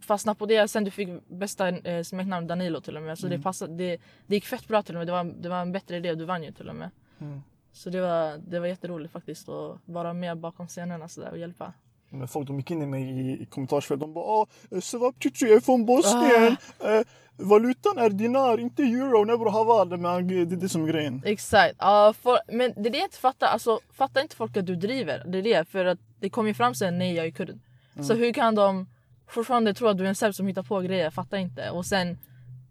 fastna 0.00 0.34
på 0.34 0.46
det. 0.46 0.68
Sen 0.68 0.84
du 0.84 0.90
fick 0.90 1.08
bästa 1.28 1.68
eh, 1.68 2.02
smeknamn 2.02 2.46
Danilo 2.46 2.80
till 2.80 2.96
och 2.96 3.02
med. 3.02 3.18
Så 3.18 3.26
det, 3.28 3.42
passade, 3.42 3.74
det, 3.74 4.00
det 4.26 4.34
gick 4.34 4.46
fett 4.46 4.68
bra 4.68 4.82
till 4.82 4.94
och 4.94 4.98
med. 4.98 5.06
Det 5.06 5.12
var, 5.12 5.24
det 5.24 5.48
var 5.48 5.60
en 5.60 5.72
bättre 5.72 5.96
idé. 5.96 6.14
Du 6.14 6.24
vann 6.24 6.42
ju 6.42 6.52
till 6.52 6.68
och 6.68 6.74
med. 6.74 6.90
Mm. 7.20 7.42
Så 7.72 7.90
det 7.90 8.00
var, 8.00 8.38
det 8.38 8.60
var 8.60 8.66
jätteroligt 8.66 9.12
faktiskt 9.12 9.48
att 9.48 9.78
vara 9.84 10.12
med 10.12 10.38
bakom 10.38 10.66
scenerna 10.66 11.08
så 11.08 11.20
där, 11.20 11.30
och 11.30 11.38
hjälpa. 11.38 11.72
Men 12.12 12.28
folk 12.28 12.46
de 12.46 12.56
gick 12.56 12.70
in 12.70 12.82
i 12.82 12.86
mig 12.86 13.02
i, 13.02 13.42
i 13.42 13.46
kommentarsfält. 13.46 14.00
De 14.00 14.14
bara 14.14 14.24
ah, 14.24 14.46
Sevap 14.80 15.14
Cici 15.22 15.52
är 15.52 15.60
från 15.60 15.86
Bosnien. 15.86 16.56
Eh, 16.80 17.00
valutan 17.36 17.98
är 17.98 18.10
dinar, 18.10 18.58
inte 18.58 18.82
euro. 18.82 19.24
Nebro 19.24 19.48
haval. 19.48 19.96
Men 19.98 20.28
det 20.28 20.34
är 20.40 20.44
det 20.44 20.68
som 20.68 20.84
är 20.84 20.88
grejen. 20.88 21.22
Exakt. 21.24 21.74
Ja, 21.78 22.14
för, 22.22 22.38
men 22.48 22.72
det 22.76 22.88
är 22.88 22.90
det 22.90 22.98
jag 22.98 23.06
inte 23.06 23.18
fattar. 23.18 23.46
Alltså, 23.46 23.80
fattar 23.92 24.20
inte 24.20 24.36
folk 24.36 24.56
att 24.56 24.66
du 24.66 24.76
driver? 24.76 25.24
Det 25.26 25.38
är 25.38 25.42
det. 25.42 25.68
För 25.68 25.84
att 25.84 25.98
det 26.20 26.30
kom 26.30 26.46
ju 26.46 26.54
fram 26.54 26.74
sen, 26.74 26.98
nej 26.98 27.14
jag 27.14 27.26
är 27.26 27.30
kurd. 27.30 27.58
Så 28.00 28.14
hur 28.14 28.32
kan 28.32 28.54
de 28.54 28.86
fortfarande 29.28 29.74
tro 29.74 29.88
att 29.88 29.98
du 29.98 30.04
är 30.04 30.08
en 30.08 30.14
serb 30.14 30.34
som 30.34 30.46
hittar 30.46 30.62
på 30.62 30.80
grejer? 30.80 31.04
Jag 31.04 31.14
fattar 31.14 31.38
inte. 31.38 31.70
Och 31.70 31.86
sen 31.86 32.18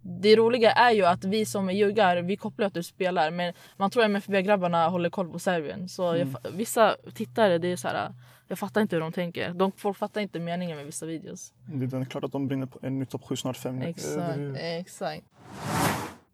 det 0.02 0.36
roliga 0.36 0.72
är 0.72 0.92
ju 0.92 1.06
att 1.06 1.24
vi 1.24 1.46
som 1.46 1.70
är 1.70 1.74
juggar, 1.74 2.18
vi 2.18 2.38
kopplar 2.38 2.68
att 2.68 2.74
du 2.74 2.84
spelar 2.84 3.32
men 3.32 3.54
man 3.78 3.90
tror 3.92 4.04
att 4.04 4.10
MFB-grabbarna 4.10 4.90
håller 4.90 5.10
koll 5.10 5.32
på 5.32 5.40
Serbien. 5.40 5.90
Så 5.90 6.02
jag, 6.04 6.28
fa- 6.28 6.52
vissa 6.56 6.96
tittare, 7.14 7.58
det 7.58 7.68
är 7.68 7.76
så 7.76 7.88
här, 7.88 8.14
jag 8.48 8.60
fattar 8.60 8.82
inte 8.82 8.96
hur 8.96 9.02
de 9.02 9.12
tänker. 9.12 9.54
De, 9.54 9.72
folk 9.72 9.98
fattar 9.98 10.22
inte 10.22 10.40
meningen 10.40 10.78
med 10.78 10.86
vissa 10.86 11.06
videos. 11.06 11.54
Det 11.66 11.98
är 11.98 12.06
klart 12.06 12.24
att 12.24 12.32
de 12.32 12.48
brinner 12.48 12.66
på 12.66 12.80
en 12.82 13.00
ny 13.00 13.06
topp 13.06 13.22
7, 13.26 13.36
snart 13.36 13.58
5. 13.58 13.82
Exakt, 13.82 14.40
exakt. 14.58 15.24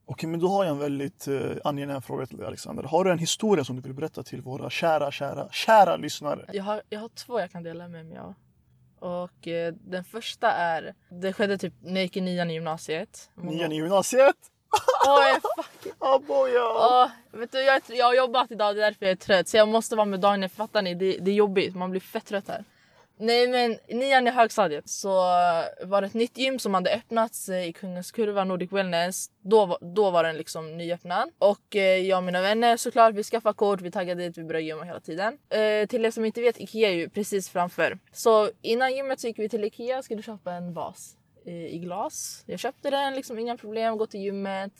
Okej, 0.10 0.30
men 0.30 0.40
då 0.40 0.48
har 0.48 0.64
jag 0.64 0.72
en 0.72 0.80
väldigt 0.80 1.28
uh, 1.28 1.42
angenäm 1.64 2.02
fråga 2.02 2.26
till 2.26 2.38
dig 2.38 2.48
Alexander. 2.48 2.84
Har 2.84 3.04
du 3.04 3.12
en 3.12 3.20
historia 3.20 3.64
som 3.64 3.76
du 3.76 3.82
vill 3.82 3.94
berätta 3.94 4.24
till 4.24 4.42
våra 4.42 4.70
kära, 4.70 5.12
kära, 5.12 5.50
kära 5.52 5.96
lyssnare? 5.96 6.46
Jag 6.54 6.64
har, 6.64 6.82
jag 6.90 7.00
har 7.00 7.10
två 7.10 7.40
jag 7.40 7.52
kan 7.52 7.64
dela 7.64 7.88
med 7.88 8.06
mig 8.06 8.18
av. 8.18 8.34
Och 9.00 9.48
eh, 9.48 9.74
den 9.74 10.04
första 10.04 10.52
är, 10.52 10.94
det 11.10 11.34
skedde 11.34 11.58
typ 11.58 11.74
när 11.82 11.94
jag 11.94 12.02
gick 12.04 12.18
i 12.18 12.22
nian 12.22 12.50
i 12.50 12.54
gymnasiet. 12.54 13.30
Nian 13.36 13.72
i 13.72 13.76
gymnasiet? 13.76 14.36
Oj, 15.08 15.40
fuck. 15.56 15.94
Aboja! 16.00 16.66
Åh, 16.66 17.10
vet 17.40 17.52
du, 17.52 17.62
jag, 17.62 17.76
är 17.76 17.96
jag 17.96 18.06
har 18.06 18.14
jobbat 18.16 18.52
idag, 18.52 18.76
det 18.76 18.82
är 18.82 18.86
därför 18.86 19.06
jag 19.06 19.12
är 19.12 19.16
trött. 19.16 19.48
Så 19.48 19.58
jag 19.58 19.68
måste 19.68 19.96
vara 19.96 20.06
med 20.06 20.20
Daniel, 20.20 20.50
fattar 20.50 20.82
ni? 20.82 20.94
Det, 20.94 21.18
det 21.18 21.32
är 21.32 21.36
jobbigt, 21.36 21.76
man 21.76 21.92
blir 21.92 22.02
fett 22.02 22.26
trött 22.26 22.48
här. 22.48 22.64
Nej 23.20 23.48
men 23.48 23.78
nian 24.00 24.28
i 24.28 24.32
högstadiet 24.32 24.90
så 24.90 25.10
var 25.82 26.02
det 26.02 26.08
ett 26.08 26.14
nytt 26.14 26.38
gym 26.38 26.60
som 26.60 26.74
hade 26.74 26.94
öppnats 26.96 27.50
eh, 27.50 27.68
i 27.68 27.74
Kungens 27.74 28.12
Kurva, 28.12 28.44
Nordic 28.44 28.72
Wellness. 28.72 29.30
Då, 29.42 29.66
var- 29.66 29.78
då 29.96 30.12
var 30.12 30.24
den 30.24 30.38
liksom 30.38 30.78
nyöppnad. 30.78 31.30
Och 31.40 31.76
eh, 31.76 31.82
jag 31.98 32.18
och 32.18 32.24
mina 32.24 32.42
vänner 32.42 32.78
såklart, 32.78 33.14
vi 33.16 33.24
skaffade 33.24 33.54
kort, 33.54 33.82
vi 33.82 33.92
taggade 33.92 34.24
dit, 34.24 34.38
vi 34.38 34.44
började 34.44 34.66
gymma 34.66 34.84
hela 34.84 35.00
tiden. 35.00 35.38
Eh, 35.50 35.88
till 35.88 36.06
er 36.06 36.12
som 36.12 36.26
inte 36.26 36.42
vet, 36.42 36.60
Ikea 36.62 36.90
är 36.90 36.94
ju 36.94 37.10
precis 37.10 37.50
framför. 37.50 38.00
Så 38.14 38.50
innan 38.62 38.96
gymmet 38.96 39.20
så 39.20 39.28
gick 39.28 39.40
vi 39.40 39.50
till 39.50 39.64
Ikea 39.64 39.98
och 39.98 40.06
skulle 40.06 40.22
köpa 40.22 40.52
en 40.54 40.74
vas 40.74 41.16
eh, 41.46 41.54
i 41.76 41.80
glas. 41.80 42.44
Jag 42.46 42.60
köpte 42.60 42.90
den, 42.90 43.16
liksom 43.16 43.40
inga 43.40 43.58
problem, 43.58 43.98
gå 43.98 44.06
till 44.08 44.20
gymmet. 44.22 44.72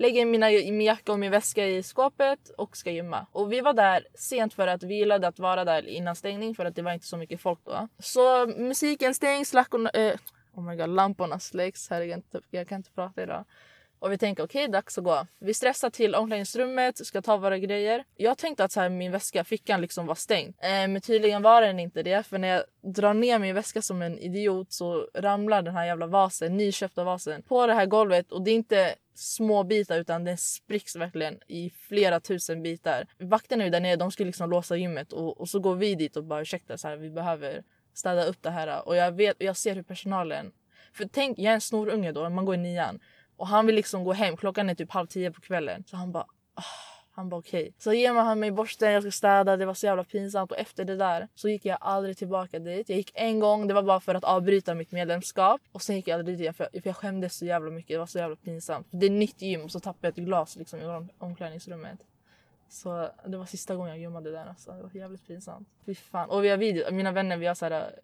Lägger 0.00 0.26
mina, 0.26 0.46
min 0.48 0.80
jacka 0.80 1.12
och 1.12 1.18
min 1.18 1.30
väska 1.30 1.66
i 1.66 1.82
skåpet 1.82 2.48
och 2.58 2.76
ska 2.76 2.90
gymma. 2.90 3.26
Och 3.32 3.52
vi 3.52 3.60
var 3.60 3.72
där 3.72 4.06
sent 4.14 4.54
för 4.54 4.66
att 4.66 4.82
vi 4.82 4.94
gillade 4.94 5.28
att 5.28 5.38
vara 5.38 5.64
där 5.64 5.86
innan 5.88 6.16
stängning 6.16 6.54
för 6.54 6.64
att 6.64 6.74
det 6.76 6.82
var 6.82 6.92
inte 6.92 7.06
så 7.06 7.16
mycket 7.16 7.40
folk 7.40 7.58
då. 7.64 7.88
Så 7.98 8.46
musiken 8.46 9.14
stängs, 9.14 9.52
lackorna, 9.52 9.90
eh, 9.90 10.14
oh 10.54 10.62
my 10.62 10.76
god, 10.76 10.88
lamporna 10.88 11.38
släcks. 11.38 11.90
Herregud, 11.90 12.10
jag 12.16 12.22
kan 12.32 12.38
inte- 12.38 12.56
jag 12.56 12.68
kan 12.68 12.76
inte 12.76 12.90
prata 12.90 13.22
idag. 13.22 13.44
Och 14.00 14.12
vi 14.12 14.18
tänker 14.18 14.44
okej, 14.44 14.68
dags 14.68 14.98
att 14.98 15.04
gå. 15.04 15.26
Vi 15.38 15.54
stressar 15.54 15.90
till 15.90 16.14
omklädningsrummet, 16.14 17.06
ska 17.06 17.22
ta 17.22 17.36
våra 17.36 17.58
grejer. 17.58 18.04
Jag 18.16 18.38
tänkte 18.38 18.64
att 18.64 18.72
så 18.72 18.80
här, 18.80 18.88
min 18.88 19.12
väska, 19.12 19.44
fickan 19.44 19.80
liksom 19.80 20.06
var 20.06 20.14
stängd. 20.14 20.54
Eh, 20.62 20.88
men 20.88 21.00
tydligen 21.00 21.42
var 21.42 21.62
den 21.62 21.80
inte 21.80 22.02
det. 22.02 22.26
För 22.26 22.38
när 22.38 22.48
jag 22.48 22.64
drar 22.94 23.14
ner 23.14 23.38
min 23.38 23.54
väska 23.54 23.82
som 23.82 24.02
en 24.02 24.18
idiot 24.18 24.72
så 24.72 25.08
ramlar 25.14 25.62
den 25.62 25.74
här 25.74 25.86
jävla 25.86 26.06
vasen, 26.06 26.56
nyköpta 26.56 27.04
vasen, 27.04 27.42
på 27.42 27.66
det 27.66 27.74
här 27.74 27.86
golvet. 27.86 28.32
Och 28.32 28.42
det 28.42 28.50
är 28.50 28.54
inte 28.54 28.94
små 29.14 29.64
bitar 29.64 29.98
utan 29.98 30.24
den 30.24 30.38
spricks 30.38 30.96
verkligen 30.96 31.38
i 31.48 31.70
flera 31.70 32.20
tusen 32.20 32.62
bitar. 32.62 33.06
Vakterna 33.18 33.64
är 33.64 33.70
där 33.70 33.80
nere, 33.80 33.96
de 33.96 34.10
ska 34.10 34.24
liksom 34.24 34.50
låsa 34.50 34.76
gymmet 34.76 35.12
och, 35.12 35.40
och 35.40 35.48
så 35.48 35.58
går 35.60 35.74
vi 35.74 35.94
dit 35.94 36.16
och 36.16 36.24
bara 36.24 36.40
ursäkta 36.40 36.78
så 36.78 36.88
här, 36.88 36.96
vi 36.96 37.10
behöver 37.10 37.62
städa 37.94 38.24
upp 38.24 38.42
det 38.42 38.50
här. 38.50 38.88
Och 38.88 38.96
jag, 38.96 39.12
vet, 39.12 39.36
jag 39.38 39.56
ser 39.56 39.74
hur 39.74 39.82
personalen... 39.82 40.52
För 40.92 41.04
tänk, 41.12 41.38
jag 41.38 41.50
är 41.50 41.54
en 41.54 41.60
snorunge 41.60 42.12
då, 42.12 42.30
man 42.30 42.44
går 42.44 42.54
i 42.54 42.58
nian. 42.58 43.00
Och 43.40 43.46
han 43.46 43.66
vill 43.66 43.74
liksom 43.74 44.04
gå 44.04 44.12
hem, 44.12 44.36
klockan 44.36 44.70
är 44.70 44.74
typ 44.74 44.90
halv 44.90 45.06
tio 45.06 45.30
på 45.30 45.40
kvällen. 45.40 45.84
Så 45.86 45.96
han 45.96 46.12
bara... 46.12 46.26
Ah. 46.54 46.62
Han 47.12 47.28
bara 47.28 47.36
okej. 47.36 47.74
Så 47.78 47.92
ger 47.92 48.12
man 48.12 48.26
han 48.26 48.40
mig 48.40 48.50
borsten, 48.50 48.92
jag 48.92 49.02
ska 49.02 49.10
städa, 49.10 49.56
det 49.56 49.66
var 49.66 49.74
så 49.74 49.86
jävla 49.86 50.04
pinsamt. 50.04 50.52
Och 50.52 50.58
efter 50.58 50.84
det 50.84 50.96
där 50.96 51.28
så 51.34 51.48
gick 51.48 51.64
jag 51.64 51.78
aldrig 51.80 52.16
tillbaka 52.16 52.58
dit. 52.58 52.88
Jag 52.88 52.98
gick 52.98 53.10
en 53.14 53.40
gång, 53.40 53.68
det 53.68 53.74
var 53.74 53.82
bara 53.82 54.00
för 54.00 54.14
att 54.14 54.24
avbryta 54.24 54.74
mitt 54.74 54.92
medlemskap. 54.92 55.60
Och 55.72 55.82
sen 55.82 55.96
gick 55.96 56.08
jag 56.08 56.18
aldrig 56.18 56.36
dit 56.36 56.40
igen 56.40 56.54
för, 56.54 56.64
för 56.72 56.88
jag 56.88 56.96
skämdes 56.96 57.38
så 57.38 57.46
jävla 57.46 57.70
mycket. 57.70 57.94
Det 57.94 57.98
var 57.98 58.06
så 58.06 58.18
jävla 58.18 58.36
pinsamt. 58.36 58.86
Det 58.90 59.06
är 59.06 59.10
nytt 59.10 59.42
gym 59.42 59.62
och 59.62 59.70
så 59.70 59.80
tappade 59.80 60.06
jag 60.06 60.18
ett 60.18 60.24
glas 60.24 60.56
liksom, 60.56 60.80
i 60.80 60.84
om- 60.84 61.10
omklädningsrummet. 61.18 61.98
Så 62.68 63.08
det 63.26 63.36
var 63.36 63.46
sista 63.46 63.76
gången 63.76 63.90
jag 63.90 63.98
gömde 63.98 64.30
där. 64.30 64.46
Alltså. 64.46 64.72
Det 64.72 64.82
var 64.82 64.90
jävligt 64.94 65.26
pinsamt. 65.26 65.68
Fy 65.86 65.94
fan. 65.94 66.30
Och 66.30 66.44
vi 66.44 66.48
har 66.48 66.56
video, 66.56 66.92
mina 66.92 67.12
vänner, 67.12 67.36
vi 67.36 67.46
har 67.46 67.54
så 67.54 67.64
här, 67.64 68.00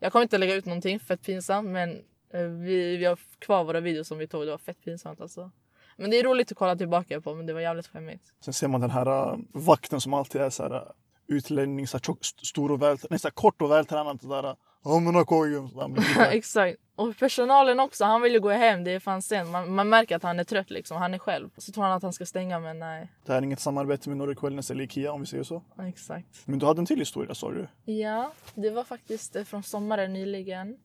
Jag 0.00 0.12
kommer 0.12 0.22
inte 0.22 0.38
lägga 0.38 0.54
ut 0.54 0.66
någonting, 0.66 1.00
fett 1.00 1.22
pinsamt. 1.22 1.68
Men 1.68 2.04
vi, 2.32 2.96
vi 2.96 3.04
har 3.04 3.18
kvar 3.38 3.64
våra 3.64 3.80
videos 3.80 4.08
som 4.08 4.18
vi 4.18 4.26
tog. 4.26 4.44
Det 4.46 4.50
var 4.50 4.58
fett 4.58 4.84
pinsamt 4.84 5.20
alltså. 5.20 5.50
Men 5.96 6.10
det 6.10 6.18
är 6.18 6.24
roligt 6.24 6.52
att 6.52 6.58
kolla 6.58 6.76
tillbaka 6.76 7.20
på, 7.20 7.34
men 7.34 7.46
det 7.46 7.52
var 7.52 7.60
jävligt 7.60 7.86
skämmigt. 7.86 8.24
Sen 8.44 8.54
ser 8.54 8.68
man 8.68 8.80
den 8.80 8.90
här 8.90 9.06
äh, 9.32 9.38
vakten 9.52 10.00
som 10.00 10.14
alltid 10.14 10.40
är 10.40 10.50
så 10.50 10.62
här 10.62 10.74
äh, 10.76 10.82
utlänning, 11.26 11.86
så 11.86 11.96
här 11.96 12.02
tjock, 12.02 12.20
st- 12.20 12.44
stor 12.46 12.72
och 12.72 12.82
väl, 12.82 12.98
nej, 13.10 13.18
så 13.18 13.28
här 13.28 13.32
kort 13.32 13.62
och 13.62 13.70
vältränad. 13.70 14.18
Ja 15.74 15.88
men 15.88 15.98
är- 15.98 16.30
Exakt. 16.32 16.78
Och 16.96 17.16
personalen 17.18 17.80
också, 17.80 18.04
han 18.04 18.22
vill 18.22 18.32
ju 18.32 18.40
gå 18.40 18.48
hem. 18.50 18.84
Det 18.84 18.90
är 18.90 19.00
fan 19.00 19.22
sent. 19.22 19.50
Man, 19.50 19.74
man 19.74 19.88
märker 19.88 20.16
att 20.16 20.22
han 20.22 20.40
är 20.40 20.44
trött 20.44 20.70
liksom. 20.70 20.96
Han 20.96 21.14
är 21.14 21.18
själv. 21.18 21.50
Så 21.56 21.72
tror 21.72 21.84
han 21.84 21.92
att 21.92 22.02
han 22.02 22.12
ska 22.12 22.26
stänga, 22.26 22.58
men 22.60 22.78
nej. 22.78 23.12
Det 23.26 23.32
här 23.32 23.38
är 23.38 23.44
inget 23.44 23.60
samarbete 23.60 24.08
med 24.08 24.18
Nordic 24.18 24.42
Wellness 24.42 24.70
eller 24.70 24.84
Ikea 24.84 25.12
om 25.12 25.20
vi 25.20 25.26
säger 25.26 25.42
så. 25.44 25.62
Exakt. 25.88 26.42
Men 26.44 26.58
du 26.58 26.66
hade 26.66 26.80
en 26.80 26.86
till 26.86 26.98
historia 26.98 27.34
sa 27.34 27.50
du. 27.50 27.68
Ja, 27.92 28.32
det 28.54 28.70
var 28.70 28.84
faktiskt 28.84 29.36
eh, 29.36 29.44
från 29.44 29.62
sommaren 29.62 30.12
nyligen 30.12 30.76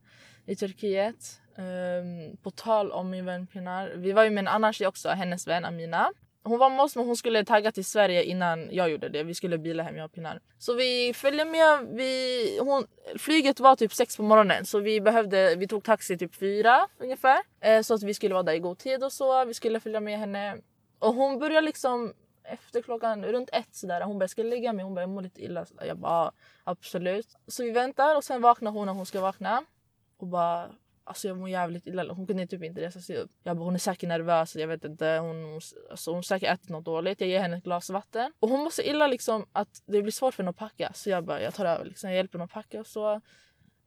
i 0.46 0.56
Turkiet. 0.56 1.40
Um, 1.56 2.38
på 2.38 2.52
tal 2.52 2.92
om 2.92 3.10
min 3.10 3.26
vän 3.26 3.48
Pinar. 3.48 3.92
Vi 3.96 4.12
var 4.12 4.24
ju 4.24 4.30
med 4.30 4.42
en 4.42 4.48
annan 4.48 4.74
tjej 4.74 4.88
också, 4.88 5.10
hennes 5.10 5.48
vän 5.48 5.66
Amina. 5.66 6.12
Hon 6.44 6.60
var 6.60 6.70
med 6.70 6.80
oss 6.80 6.96
men 6.96 7.06
hon 7.06 7.16
skulle 7.16 7.46
tagga 7.46 7.72
till 7.72 7.86
Sverige 7.86 8.24
innan 8.24 8.70
jag 8.72 8.90
gjorde 8.90 9.10
det. 9.10 9.24
Vi 9.24 9.34
skulle 9.34 9.58
bila 9.58 9.84
hem 9.84 9.98
jag 9.98 10.06
och 10.06 10.12
Pinar. 10.12 10.40
Så 10.58 10.74
vi 10.74 11.14
följde 11.16 11.46
med. 11.46 11.88
Vi, 11.92 12.60
hon, 12.62 12.88
flyget 13.18 13.60
var 13.60 13.76
typ 13.76 13.94
sex 13.94 14.18
på 14.18 14.24
morgonen 14.24 14.66
så 14.66 14.80
vi 14.80 15.02
behövde, 15.02 15.56
vi 15.56 15.68
tog 15.68 15.84
taxi 15.84 16.18
typ 16.18 16.36
fyra 16.36 16.88
ungefär. 16.98 17.40
Eh, 17.62 17.82
så 17.82 17.94
att 17.94 18.04
vi 18.04 18.14
skulle 18.14 18.34
vara 18.34 18.44
där 18.44 18.54
i 18.54 18.60
god 18.60 18.78
tid 18.78 19.04
och 19.04 19.14
så. 19.14 19.46
Vi 19.46 19.54
skulle 19.54 19.80
följa 19.80 20.00
med 20.00 20.20
henne. 20.20 20.58
Och 21.00 21.14
hon 21.14 21.40
började 21.40 21.66
liksom 21.66 22.14
efter 22.44 22.82
klockan 22.82 23.26
runt 23.26 23.50
ett 23.54 23.76
sådär. 23.76 24.02
Hon 24.02 24.20
bara, 24.20 24.28
ska 24.28 24.42
jag 24.42 24.50
lägga 24.50 24.74
mig? 24.74 24.86
Hon 24.86 24.96
bara, 24.96 25.02
jag 25.02 25.10
mår 25.10 25.22
lite 25.22 25.44
illa. 25.44 25.66
Jag 25.88 25.98
bara, 25.98 26.32
absolut. 26.64 27.38
Så 27.48 27.64
vi 27.64 27.72
väntar 27.72 28.16
och 28.16 28.24
sen 28.24 28.42
vaknar 28.42 28.72
hon 28.72 28.86
när 28.86 28.94
hon 28.94 29.06
ska 29.06 29.22
vakna. 29.22 29.64
Och 30.24 30.30
bara, 30.30 30.72
alltså 31.04 31.28
jag 31.28 31.38
mår 31.38 31.50
jävligt 31.50 31.88
illa. 31.88 32.14
Hon 32.14 32.28
kunde 32.28 32.48
typ 32.48 32.64
inte 32.64 32.82
resa 32.82 33.00
sig 33.00 33.18
upp. 33.18 33.32
Jag 33.44 33.58
bara, 33.58 33.64
hon 33.64 33.74
är 33.76 33.80
säkert 33.80 34.10
nervös. 34.10 34.56
Jag 34.56 34.68
vet 34.68 34.86
inte. 34.86 35.06
Hon, 35.22 35.54
alltså, 35.92 36.12
hon 36.12 36.16
har 36.16 36.22
säkert 36.22 36.54
ätit 36.54 36.70
något 36.70 36.86
dåligt. 36.86 37.22
Jag 37.22 37.30
ger 37.30 37.40
henne 37.40 37.58
ett 37.58 37.64
glas 37.64 37.90
vatten. 37.90 38.34
Och 38.40 38.50
hon 38.50 38.60
mår 38.60 38.70
så 38.70 38.82
illa 38.82 39.08
liksom 39.08 39.46
att 39.52 39.84
det 39.86 40.02
blir 40.02 40.12
svårt 40.12 40.34
för 40.34 40.44
henne 40.44 40.50
att 40.50 40.58
packa. 40.58 40.92
Så 40.94 41.10
jag 41.10 41.26
bara, 41.26 41.42
jag 41.42 41.54
tar 41.54 41.66
över 41.66 41.86
liksom. 41.86 42.10
Jag 42.10 42.18
hjälper 42.18 42.38
henne 42.38 42.46
att 42.46 42.52
packa 42.52 42.80
och 42.80 42.88
så. 42.88 43.14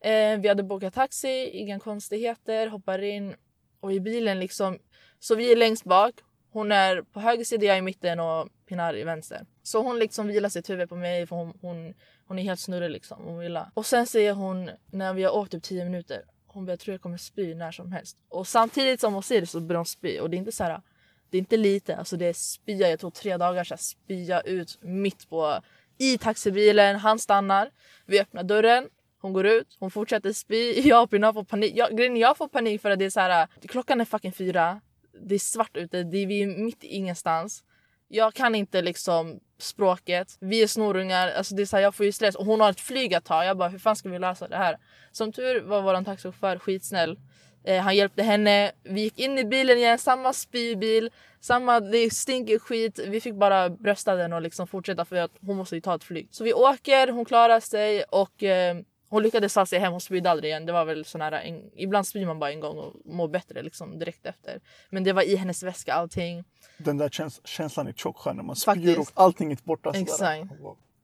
Eh, 0.00 0.38
vi 0.40 0.49
hade 0.49 0.62
bokat 0.62 0.95
taxi, 0.95 1.50
inga 1.50 1.78
konstigheter. 1.81 2.66
Hoppar 2.66 3.02
in. 3.02 3.35
Och 3.81 3.93
i 3.93 4.00
bilen 4.00 4.40
liksom. 4.40 4.78
Så 5.19 5.35
vi 5.35 5.52
är 5.52 5.57
längst 5.57 5.85
bak. 5.85 6.14
Hon 6.50 6.73
är 6.73 7.02
på 7.02 7.21
höger 7.21 7.45
sida, 7.45 7.66
jag 7.66 7.75
är 7.75 7.78
i 7.78 7.83
mitten 7.83 8.21
och 8.21 8.49
Pinar 8.69 8.97
i 8.97 9.05
vänster. 9.05 9.47
Så 9.63 9.83
hon 9.83 9.99
liksom 9.99 10.27
vilar 10.27 10.49
sitt 10.49 10.71
huvud 10.71 10.89
på 10.89 10.97
mig 10.97 11.27
för 11.27 11.37
hon, 11.37 11.59
hon, 11.61 11.95
hon 12.27 12.39
är 12.39 12.43
helt 12.43 12.61
snurrig 12.61 12.91
liksom. 12.91 13.25
Hon 13.25 13.39
vilar. 13.39 13.71
Och 13.75 13.87
sen 13.87 14.07
säger 14.07 14.33
hon 14.33 14.71
när 14.87 15.15
vi 15.15 15.25
har 15.25 15.37
åkt 15.37 15.53
typ 15.53 15.63
10 15.63 15.85
minuter. 15.85 16.23
Hon 16.47 16.67
bara, 16.67 16.73
jag 16.73 16.81
tror 16.81 16.95
jag 16.95 17.01
kommer 17.01 17.19
spy 17.19 17.55
när 17.55 17.73
som 17.73 17.93
helst. 17.93 18.17
Och 18.29 18.47
samtidigt 18.47 19.01
som 19.01 19.15
hon 19.15 19.23
säger 19.23 19.41
det 19.41 19.47
så 19.47 19.61
börjar 19.61 19.79
hon 19.79 19.87
spy. 19.87 20.19
Och 20.19 20.31
det 20.31 20.37
är 20.37 20.39
inte 20.39 20.53
så 20.53 20.65
här, 20.65 20.83
det 21.31 21.37
är 21.37 21.39
inte 21.39 21.57
lite. 21.57 21.97
Alltså 21.97 22.17
det 22.17 22.27
är 22.27 22.33
spya. 22.33 22.91
Jag 22.91 23.01
tog 23.01 23.15
tre 23.15 23.37
dagar 23.37 23.65
så 23.65 23.75
här, 23.75 23.79
spya 23.79 24.41
ut 24.41 24.79
mitt 24.81 25.29
på 25.29 25.61
i 25.99 26.19
taxibilen. 26.19 26.97
Han 26.97 27.19
stannar. 27.19 27.71
Vi 28.07 28.21
öppnar 28.21 28.43
dörren. 28.43 28.89
Hon 29.27 29.33
går 29.33 29.47
ut, 29.47 29.77
hon 29.81 29.91
fortsätter 29.91 30.33
spy. 30.33 30.81
Jag 30.89 31.03
och 31.03 31.11
Pina 31.11 31.33
får 31.33 31.45
panik. 31.45 31.73
Jag, 31.77 31.97
grejen 31.97 32.17
jag 32.17 32.37
får 32.37 32.49
panik 32.49 32.83
för 32.83 32.91
att 32.91 32.99
det 32.99 33.05
är 33.05 33.11
så 33.11 33.21
här. 33.21 33.49
Klockan 33.69 34.01
är 34.01 34.05
fucking 34.05 34.33
fyra. 34.33 34.81
Det 35.23 35.35
är 35.35 35.39
svart 35.39 35.77
ute. 35.77 36.03
Det 36.03 36.19
är, 36.19 36.27
vi 36.27 36.43
är 36.43 36.47
mitt 36.47 36.85
i 36.85 36.87
ingenstans. 36.87 37.65
Jag 38.09 38.35
kan 38.35 38.55
inte 38.55 38.83
liksom 38.83 39.41
språket. 39.59 40.37
Vi 40.41 40.63
är 40.63 40.67
snorungar. 40.67 41.29
Alltså 41.29 41.55
det 41.55 41.63
är 41.63 41.67
så 41.67 41.77
här, 41.77 41.83
jag 41.83 41.95
får 41.95 42.07
ju 42.07 42.13
stress. 42.13 42.35
Och 42.35 42.47
hon 42.47 42.61
har 42.61 42.71
ett 42.71 42.81
flyg 42.81 43.15
att 43.15 43.25
ta. 43.25 43.45
Jag 43.45 43.57
bara, 43.57 43.69
hur 43.69 43.79
fan 43.79 43.97
ska 43.97 44.09
vi 44.09 44.19
lösa 44.19 44.49
det 44.49 44.57
här? 44.57 44.79
Som 45.13 45.33
tur 45.33 45.61
var 45.61 45.83
vår 45.83 46.05
taxichaufför 46.05 46.59
skitsnäll. 46.59 47.19
Eh, 47.65 47.83
han 47.83 47.97
hjälpte 47.97 48.23
henne. 48.23 48.73
Vi 48.83 49.01
gick 49.01 49.19
in 49.19 49.39
i 49.39 49.45
bilen 49.45 49.79
igen. 49.79 49.99
Samma 49.99 50.33
spybil. 50.33 51.11
Samma, 51.41 51.81
det 51.81 52.13
stinker 52.13 52.59
skit. 52.59 52.99
Vi 53.07 53.21
fick 53.21 53.35
bara 53.35 53.71
brösta 53.71 54.15
den 54.15 54.33
och 54.33 54.43
liksom 54.43 54.67
fortsätta 54.67 55.05
för 55.05 55.17
att 55.17 55.33
hon 55.41 55.57
måste 55.57 55.75
ju 55.75 55.81
ta 55.81 55.95
ett 55.95 56.05
flyg. 56.05 56.29
Så 56.31 56.45
vi 56.45 56.55
åker, 56.55 57.09
hon 57.09 57.25
klarar 57.25 57.61
sig 57.61 58.03
och 58.03 58.43
eh, 58.43 58.77
hon 59.17 59.23
lyckades 59.23 59.55
ta 59.55 59.67
sig 59.67 59.79
hem. 59.79 59.93
Hon 59.93 60.01
spydde 60.01 60.31
aldrig 60.31 60.51
igen. 60.51 60.67
Det 60.67 60.73
var 60.73 60.85
väl 60.85 61.05
sån 61.05 61.21
här, 61.21 61.33
en, 61.33 61.71
ibland 61.77 62.07
spyr 62.07 62.27
man 62.27 62.39
bara 62.39 62.53
en 62.53 62.61
gång 62.61 62.79
och 62.79 62.93
mår 63.05 63.29
bättre 63.29 63.63
liksom 63.63 63.99
direkt 63.99 64.27
efter. 64.27 64.61
Men 64.91 65.05
det 65.05 65.13
var 65.13 65.23
i 65.23 65.37
hennes 65.37 65.63
väska 65.63 65.95
allting. 65.95 66.45
Den 66.79 66.99
där 66.99 67.09
käns 67.09 67.41
känslan 67.45 67.87
är 67.87 67.93
tjockskär 67.93 68.33
när 68.33 68.43
man 68.43 68.57
spyr 68.57 68.73
Faktiskt. 68.73 68.99
och 68.99 69.09
allting 69.15 69.53
är 69.53 69.59
borta. 69.65 69.93
Exakt. 69.95 70.51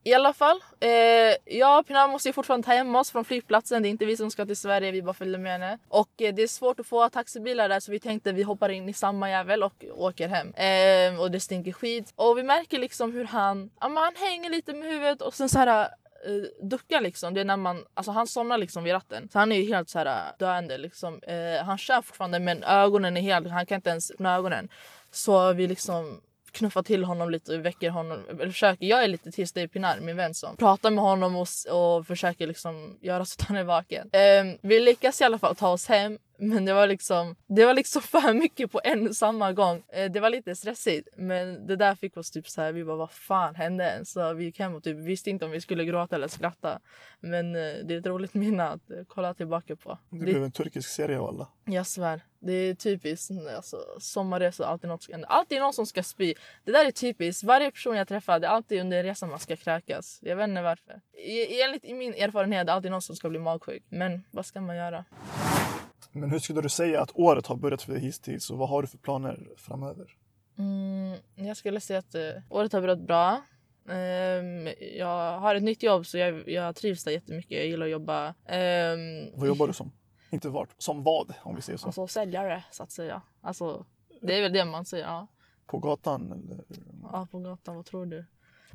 I 0.04 0.14
alla 0.14 0.32
fall, 0.32 0.60
eh, 0.80 1.56
jag 1.56 1.78
och 1.78 1.86
Pinar 1.86 2.08
måste 2.08 2.28
ju 2.28 2.32
fortfarande 2.32 2.66
ta 2.66 2.72
hem 2.72 2.96
oss 2.96 3.10
från 3.10 3.24
flygplatsen. 3.24 3.82
Det 3.82 3.88
är 3.88 3.90
inte 3.90 4.04
vi 4.04 4.16
som 4.16 4.30
ska 4.30 4.46
till 4.46 4.56
Sverige, 4.56 4.90
vi 4.90 5.02
bara 5.02 5.14
följer 5.14 5.38
med 5.38 5.52
henne. 5.52 5.78
Och 5.88 6.22
eh, 6.22 6.34
det 6.34 6.42
är 6.42 6.46
svårt 6.46 6.80
att 6.80 6.86
få 6.86 7.08
taxibilar 7.08 7.68
där 7.68 7.80
så 7.80 7.92
vi 7.92 8.00
tänkte 8.00 8.32
vi 8.32 8.42
hoppar 8.42 8.68
in 8.68 8.88
i 8.88 8.92
samma 8.92 9.30
jävel 9.30 9.62
och 9.62 9.84
åker 9.94 10.28
hem. 10.28 10.54
Eh, 10.54 11.20
och 11.20 11.30
det 11.30 11.40
stinker 11.40 11.72
skit. 11.72 12.12
Och 12.16 12.38
vi 12.38 12.42
märker 12.42 12.78
liksom 12.78 13.12
hur 13.12 13.24
han, 13.24 13.70
ja, 13.80 13.88
han 13.94 14.28
hänger 14.28 14.50
lite 14.50 14.72
med 14.72 14.88
huvudet 14.88 15.22
och 15.22 15.34
sen 15.34 15.48
så 15.48 15.58
här 15.58 15.88
eh, 16.26 16.66
duckar 16.68 17.00
liksom. 17.00 17.34
Det 17.34 17.40
är 17.40 17.44
när 17.44 17.56
man, 17.56 17.84
alltså 17.94 18.12
han 18.12 18.26
somnar 18.26 18.58
liksom 18.58 18.84
vid 18.84 18.92
ratten. 18.92 19.28
Så 19.32 19.38
han 19.38 19.52
är 19.52 19.56
ju 19.56 19.68
helt 19.68 19.88
så 19.88 19.98
här 19.98 20.06
eh, 20.06 20.38
döende 20.38 20.78
liksom. 20.78 21.20
Eh, 21.22 21.64
han 21.64 21.78
kör 21.78 22.02
fortfarande 22.02 22.38
men 22.38 22.64
ögonen 22.64 23.16
är 23.16 23.20
helt, 23.20 23.50
han 23.50 23.66
kan 23.66 23.76
inte 23.76 23.90
ens 23.90 24.10
öppna 24.10 24.34
ögonen. 24.34 24.68
Så 25.10 25.52
vi 25.52 25.66
liksom 25.66 26.20
knuffar 26.52 26.82
till 26.82 27.04
honom 27.04 27.30
lite 27.30 27.56
och 27.56 27.66
väcker 27.66 27.90
honom. 27.90 28.24
Eller 28.30 28.50
försöker, 28.50 28.86
jag 28.86 29.04
är 29.04 29.08
lite 29.08 29.30
tyst, 29.32 29.54
det 29.54 29.60
är 29.60 29.68
Pinar, 29.68 30.00
min 30.00 30.16
vän 30.16 30.34
som 30.34 30.56
pratar 30.56 30.90
med 30.90 31.04
honom 31.04 31.36
och, 31.36 31.48
och 31.70 32.06
försöker 32.06 32.46
liksom 32.46 32.98
göra 33.00 33.24
så 33.24 33.36
att 33.38 33.48
han 33.48 33.56
är 33.56 33.64
vaken. 33.64 34.10
Ehm, 34.12 34.58
vi 34.62 34.80
lyckas 34.80 35.20
i 35.20 35.24
alla 35.24 35.38
fall 35.38 35.56
ta 35.56 35.68
oss 35.68 35.86
hem. 35.86 36.18
Men 36.44 36.64
det 36.64 36.72
var 36.74 36.86
liksom, 36.86 37.36
det 37.46 37.64
var 37.66 37.74
liksom 37.74 38.02
för 38.12 38.32
mycket 38.34 38.72
på 38.72 38.80
en 38.84 39.08
och 39.08 39.16
samma 39.16 39.52
gång. 39.52 39.82
Eh, 39.92 40.10
det 40.10 40.20
var 40.20 40.30
lite 40.30 40.56
stressigt. 40.56 41.08
Men 41.16 41.66
det 41.66 41.76
där 41.76 41.94
fick 41.94 42.16
oss 42.16 42.30
typ 42.30 42.48
så 42.48 42.62
här, 42.62 42.72
vi 42.72 42.84
bara 42.84 42.96
vad 42.96 43.10
fan 43.12 43.54
hände? 43.54 44.00
Så 44.04 44.32
vi 44.34 44.44
gick 44.44 44.58
hem 44.58 44.74
och 44.74 44.82
typ 44.84 44.96
visste 44.96 45.30
inte 45.30 45.44
om 45.44 45.50
vi 45.50 45.60
skulle 45.60 45.84
gråta 45.84 46.16
eller 46.16 46.28
skratta. 46.28 46.80
Men 47.20 47.56
eh, 47.56 47.60
det 47.84 47.94
är 47.94 47.98
ett 47.98 48.06
roligt 48.06 48.34
minne 48.34 48.64
att 48.68 48.90
eh, 48.90 48.96
kolla 49.08 49.34
tillbaka 49.34 49.76
på. 49.76 49.98
Det 50.10 50.18
Det- 50.18 50.24
blev 50.24 50.44
en 50.44 50.52
turkisk 50.52 50.88
serie 50.88 51.18
alla. 51.20 51.48
jag 51.64 51.86
svär. 51.86 52.20
Det 52.44 52.52
är 52.52 52.74
typiskt. 52.74 53.30
Alltså, 53.56 53.76
sommarresor, 54.00 54.64
alltid 54.64 54.88
något 54.90 55.02
ska 55.02 55.12
hända. 55.12 55.26
Alltid 55.28 55.60
någon 55.60 55.72
som 55.72 55.86
ska 55.86 56.02
spy. 56.02 56.34
Det 56.64 56.72
där 56.72 56.86
är 56.86 56.90
typiskt. 56.90 57.44
Varje 57.44 57.70
person 57.70 57.96
jag 57.96 58.08
träffar, 58.08 58.38
det 58.40 58.46
är 58.46 58.50
alltid 58.50 58.80
under 58.80 59.02
resan 59.02 59.30
man 59.30 59.38
ska 59.38 59.56
kräkas. 59.56 60.18
Jag 60.22 60.36
vet 60.36 60.48
inte 60.48 60.62
varför. 60.62 61.00
I, 61.18 61.62
enligt 61.62 61.84
i 61.84 61.94
min 61.94 62.14
erfarenhet 62.14 62.60
är 62.60 62.64
det 62.64 62.72
alltid 62.72 62.90
någon 62.90 63.02
som 63.02 63.16
ska 63.16 63.28
bli 63.28 63.38
magsjuk. 63.38 63.82
Men 63.88 64.24
vad 64.30 64.46
ska 64.46 64.60
man 64.60 64.76
göra? 64.76 65.04
Men 66.12 66.30
hur 66.30 66.38
skulle 66.38 66.60
du 66.60 66.68
säga 66.68 67.00
att 67.00 67.10
året 67.14 67.46
har 67.46 67.56
börjat 67.56 67.82
för 67.82 67.92
dig 67.92 68.02
hittills 68.02 68.50
och 68.50 68.58
vad 68.58 68.68
har 68.68 68.82
du 68.82 68.88
för 68.88 68.98
planer 68.98 69.48
framöver? 69.56 70.16
Mm, 70.58 71.18
jag 71.34 71.56
skulle 71.56 71.80
säga 71.80 71.98
att 71.98 72.14
uh, 72.14 72.20
året 72.48 72.72
har 72.72 72.80
börjat 72.80 73.06
bra. 73.06 73.42
Ehm, 73.88 74.68
jag 74.98 75.38
har 75.38 75.54
ett 75.54 75.62
nytt 75.62 75.82
jobb 75.82 76.06
så 76.06 76.18
jag, 76.18 76.48
jag 76.48 76.76
trivs 76.76 77.04
där 77.04 77.12
jättemycket. 77.12 77.58
Jag 77.58 77.66
gillar 77.66 77.86
att 77.86 77.92
jobba. 77.92 78.28
Um, 78.28 79.30
Vad 79.34 79.48
jobbar 79.48 79.66
du 79.66 79.72
som? 79.72 79.92
Inte 80.30 80.48
vart, 80.48 80.68
som 80.78 81.02
vad 81.02 81.34
om 81.42 81.56
vi 81.56 81.62
säger 81.62 81.78
så. 81.78 81.86
Alltså 81.86 82.06
säljare 82.06 82.64
så 82.70 82.82
att 82.82 82.90
säga. 82.90 83.22
Alltså, 83.40 83.86
det 84.20 84.38
är 84.38 84.42
väl 84.42 84.52
det 84.52 84.64
man 84.64 84.84
säger. 84.84 85.04
Ja. 85.04 85.26
På 85.66 85.78
gatan 85.78 86.32
eller? 86.32 86.64
Ja, 87.12 87.28
på 87.30 87.38
gatan. 87.38 87.76
Vad 87.76 87.86
tror 87.86 88.06
du? 88.06 88.24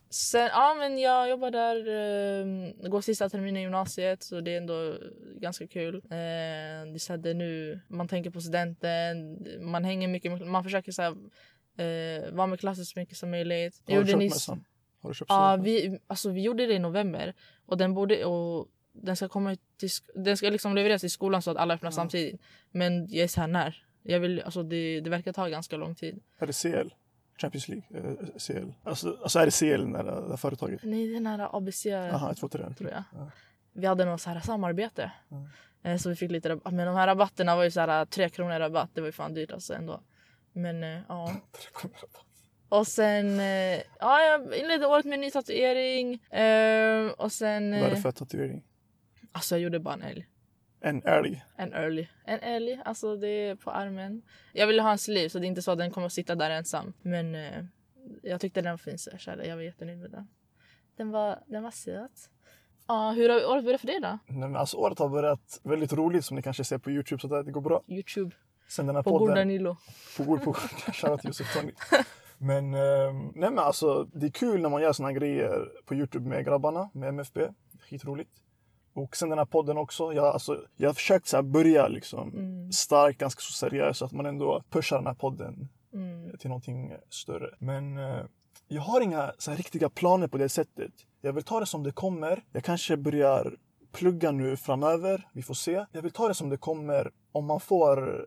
Sen, 0.10 0.50
ja, 0.54 0.76
men 0.80 1.00
jag 1.00 1.30
jobbar 1.30 1.52
där. 1.52 1.76
Eh, 1.78 2.90
går 2.90 3.02
sista 3.02 3.30
terminen 3.30 3.58
i 3.58 3.62
gymnasiet, 3.62 4.24
så 4.24 4.42
det 4.42 4.54
är 4.54 4.58
ändå 4.58 4.98
ganska 5.36 5.68
kul. 5.68 5.96
Eh, 5.96 6.92
det 6.94 7.00
så 7.00 7.18
det 7.18 7.34
nu 7.34 7.80
man 7.88 8.08
tänker 8.08 8.30
på 8.30 8.42
studenten. 8.42 9.46
Man 9.62 9.84
hänger 9.84 10.08
mycket 10.08 10.48
Man 10.48 10.64
försöker 10.64 10.92
så 10.92 11.02
här, 11.02 11.12
eh, 11.78 12.32
vara 12.34 12.48
med 12.48 12.60
klassen 12.60 12.86
så 12.86 13.00
mycket 13.00 13.18
som 13.18 13.32
möjligt. 13.32 13.82
Har 13.88 14.02
du 14.02 14.08
köpt 14.08 14.18
mässan? 14.18 14.66
Har 15.02 15.10
du 15.10 15.16
köpt 15.16 15.30
Ja, 15.32 15.56
vi, 15.56 16.00
alltså, 16.08 16.30
vi 16.30 16.42
gjorde 16.42 16.66
det 16.66 16.74
i 16.74 16.80
november. 16.80 17.34
Och 17.66 17.78
den 17.78 17.94
borde... 17.94 18.26
Och 18.26 18.68
den 19.00 19.16
ska 19.16 19.28
komma 19.30 19.58
till, 19.78 19.90
den 20.16 20.38
ska 20.38 20.50
liksom 20.50 20.76
levereras 20.76 21.04
i 21.04 21.10
skolan 21.10 21.42
så 21.42 21.52
att 21.52 21.58
alla 21.58 21.74
öppnar 21.74 21.88
Ja. 21.88 21.96
samtidigt. 21.96 22.42
Men 22.72 23.08
jag 23.10 23.24
är 23.24 23.28
så 23.28 23.42
här 23.42 23.48
när. 23.48 23.84
Jag 24.04 24.20
vill, 24.20 24.42
alltså, 24.42 24.64
det, 24.64 25.02
det 25.02 25.10
verkar 25.10 25.34
ta 25.34 25.48
ganska 25.48 25.78
lång 25.78 25.96
tid. 25.96 26.20
Är 26.40 26.48
det 26.48 26.54
CL? 26.54 26.90
Champions 27.38 27.68
League? 27.68 27.86
Eh, 27.94 28.38
CL? 28.40 28.72
Alltså, 28.84 29.18
alltså 29.24 29.40
är 29.40 29.46
det 29.46 29.52
CL 29.52 29.92
det 29.92 30.04
där, 30.04 30.22
det 30.22 30.30
där 30.30 30.38
företaget? 30.38 30.80
Nej, 30.84 31.14
den 31.14 31.28
här 31.28 31.58
ABC... 31.58 31.86
Aha, 31.86 32.32
ett, 32.32 32.38
två, 32.38 32.48
tre. 32.50 32.74
tror 32.78 32.90
jag. 32.90 33.04
Ja. 33.14 33.32
Vi 33.74 33.86
hade 33.88 34.06
något 34.06 34.22
så 34.22 34.30
här 34.30 34.40
samarbete. 34.40 35.12
Ja. 35.30 35.48
Eh, 35.90 35.98
Så 35.98 36.10
vi 36.10 36.16
fick 36.16 36.32
lite 36.32 36.50
rabatt. 36.50 36.74
Men 36.74 36.88
de 36.88 36.96
här 36.96 37.08
rabatterna 37.08 37.56
var 37.56 37.64
ju 37.64 37.72
så 37.72 37.80
här 37.80 38.06
tre 38.06 38.30
kronor 38.30 38.60
rabatt. 38.60 38.90
Det 38.94 39.02
var 39.02 39.08
ju 39.08 39.12
fan 39.12 39.34
dyrt 39.34 39.52
alltså 39.52 39.74
ändå. 39.74 40.02
Men 40.54 40.84
eh, 40.84 41.00
ja. 41.10 41.32
Och 42.70 42.88
sen, 42.88 43.40
eh, 43.40 43.82
ja 44.00 44.22
jag 44.22 44.56
inledde 44.56 44.88
året 44.88 45.06
med 45.06 45.14
en 45.14 45.22
ny 45.22 45.32
tatuering. 45.32 46.14
Eh, 46.14 47.12
och 47.12 47.32
sen... 47.32 47.72
Vad 47.72 47.80
är 47.80 47.90
det 47.90 47.96
Eh, 47.96 48.02
för 48.02 48.12
tatuering? 48.12 48.64
alltså 49.32 49.56
jag 49.56 49.62
gjorde 49.62 49.80
bara 49.80 49.94
en 49.94 50.02
älg. 50.02 50.28
En 50.80 51.04
älg. 51.04 51.44
En 51.56 51.74
early. 51.74 52.08
En 52.26 52.40
älg, 52.40 52.82
alltså 52.86 53.16
det 53.16 53.28
är 53.28 53.56
på 53.56 53.72
armen. 53.72 54.22
Jag 54.54 54.68
ville 54.68 54.82
ha 54.82 54.92
en 54.92 54.98
liv 55.08 55.30
så 55.30 55.40
det 55.40 55.46
är 55.46 55.48
inte 55.48 55.62
så 55.62 55.72
att 55.72 55.78
den 55.78 55.92
kommer 55.92 56.08
att 56.08 56.14
sitta 56.14 56.36
där 56.36 56.50
ensam. 56.50 56.94
Men 57.02 57.36
eh, 57.36 57.64
jag 58.24 58.42
tyckte 58.42 58.62
den 58.62 58.74
var 58.74 58.78
fin 58.78 58.98
så 58.98 59.10
jag 59.12 59.20
körde. 59.20 59.48
Jag 59.48 59.56
var 59.56 59.64
jättenöjd 59.64 60.00
med 60.00 60.12
den. 60.12 60.28
Den 60.98 61.12
var, 61.12 61.40
den 61.48 61.64
var 61.64 61.72
söt. 61.72 62.30
Ja, 62.88 63.12
hur 63.12 63.30
har 63.30 63.52
året 63.52 63.64
börjat 63.64 63.82
för 63.82 63.88
dig 63.88 64.00
då? 64.02 64.20
Nej, 64.28 64.50
men 64.50 64.56
alltså, 64.56 64.78
året 64.78 65.00
har 65.00 65.10
börjat 65.10 65.60
väldigt 65.64 65.94
roligt 65.94 66.26
som 66.26 66.36
ni 66.36 66.42
kanske 66.42 66.64
ser 66.64 66.78
på 66.78 66.92
Youtube. 66.92 67.22
Så 67.22 67.28
där, 67.28 67.44
det 67.44 67.52
går 67.52 67.62
bra. 67.62 67.84
Youtube. 67.88 68.36
Sen 68.68 68.88
den 68.88 68.96
här 68.96 69.04
På 69.04 69.10
podden. 69.10 69.28
Goda 69.28 69.44
Nilo. 69.44 69.78
På 70.18 70.24
god 70.24 70.44
på 70.44 70.54
Shoutout 70.94 71.22
till 71.22 71.30
Josef 71.30 71.54
Tony. 71.54 71.72
Men, 72.38 72.74
ehm, 72.74 73.32
nej 73.36 73.50
men 73.50 73.60
alltså, 73.60 74.04
det 74.04 74.26
är 74.26 74.32
kul 74.32 74.62
när 74.62 74.70
man 74.70 74.82
gör 74.82 74.94
såna 74.94 75.10
här 75.10 75.16
grejer 75.16 75.70
på 75.86 75.96
Youtube 75.96 76.30
med 76.30 76.46
grabbarna, 76.46 76.90
med 76.94 77.10
MFB. 77.10 77.40
Skitroligt. 77.90 78.32
Och 78.98 79.16
sen 79.18 79.30
den 79.30 79.38
här 79.38 79.46
podden 79.46 79.78
också. 79.78 80.14
Jag, 80.14 80.26
alltså, 80.26 80.62
jag 80.76 80.90
har 80.90 80.94
försökt 80.94 81.28
så 81.28 81.42
börja 81.44 81.88
liksom 81.88 82.30
Mm. 82.34 82.72
starkt, 82.72 83.20
ganska 83.20 83.40
så 83.42 83.54
seriöst. 83.54 84.00
Så 84.00 84.06
att 84.06 84.12
man 84.12 84.26
ändå 84.26 84.64
pushar 84.70 84.98
den 84.98 85.08
här 85.08 85.14
podden 85.14 85.70
Mm. 85.94 86.38
till 86.38 86.50
någonting 86.50 86.94
större. 87.10 87.50
Men 87.60 87.98
eh, 87.98 88.20
jag 88.68 88.82
har 88.82 89.02
inga 89.02 89.32
så 89.38 89.52
här, 89.52 89.58
riktiga 89.58 89.90
planer 89.90 90.28
på 90.28 90.38
det 90.38 90.50
sättet. 90.50 90.92
Jag 91.22 91.34
vill 91.34 91.44
ta 91.44 91.60
det 91.60 91.66
som 91.66 91.84
det 91.84 91.92
kommer. 91.92 92.44
Jag 92.52 92.64
kanske 92.64 92.98
börjar 92.98 93.56
plugga 93.92 94.32
nu 94.32 94.58
framöver. 94.58 95.28
Vi 95.34 95.42
får 95.44 95.54
se. 95.54 95.86
Jag 95.92 96.02
vill 96.02 96.12
ta 96.12 96.28
det 96.28 96.34
som 96.34 96.50
det 96.50 96.58
kommer. 96.58 97.12
Om 97.32 97.46
man 97.46 97.60
får... 97.60 98.26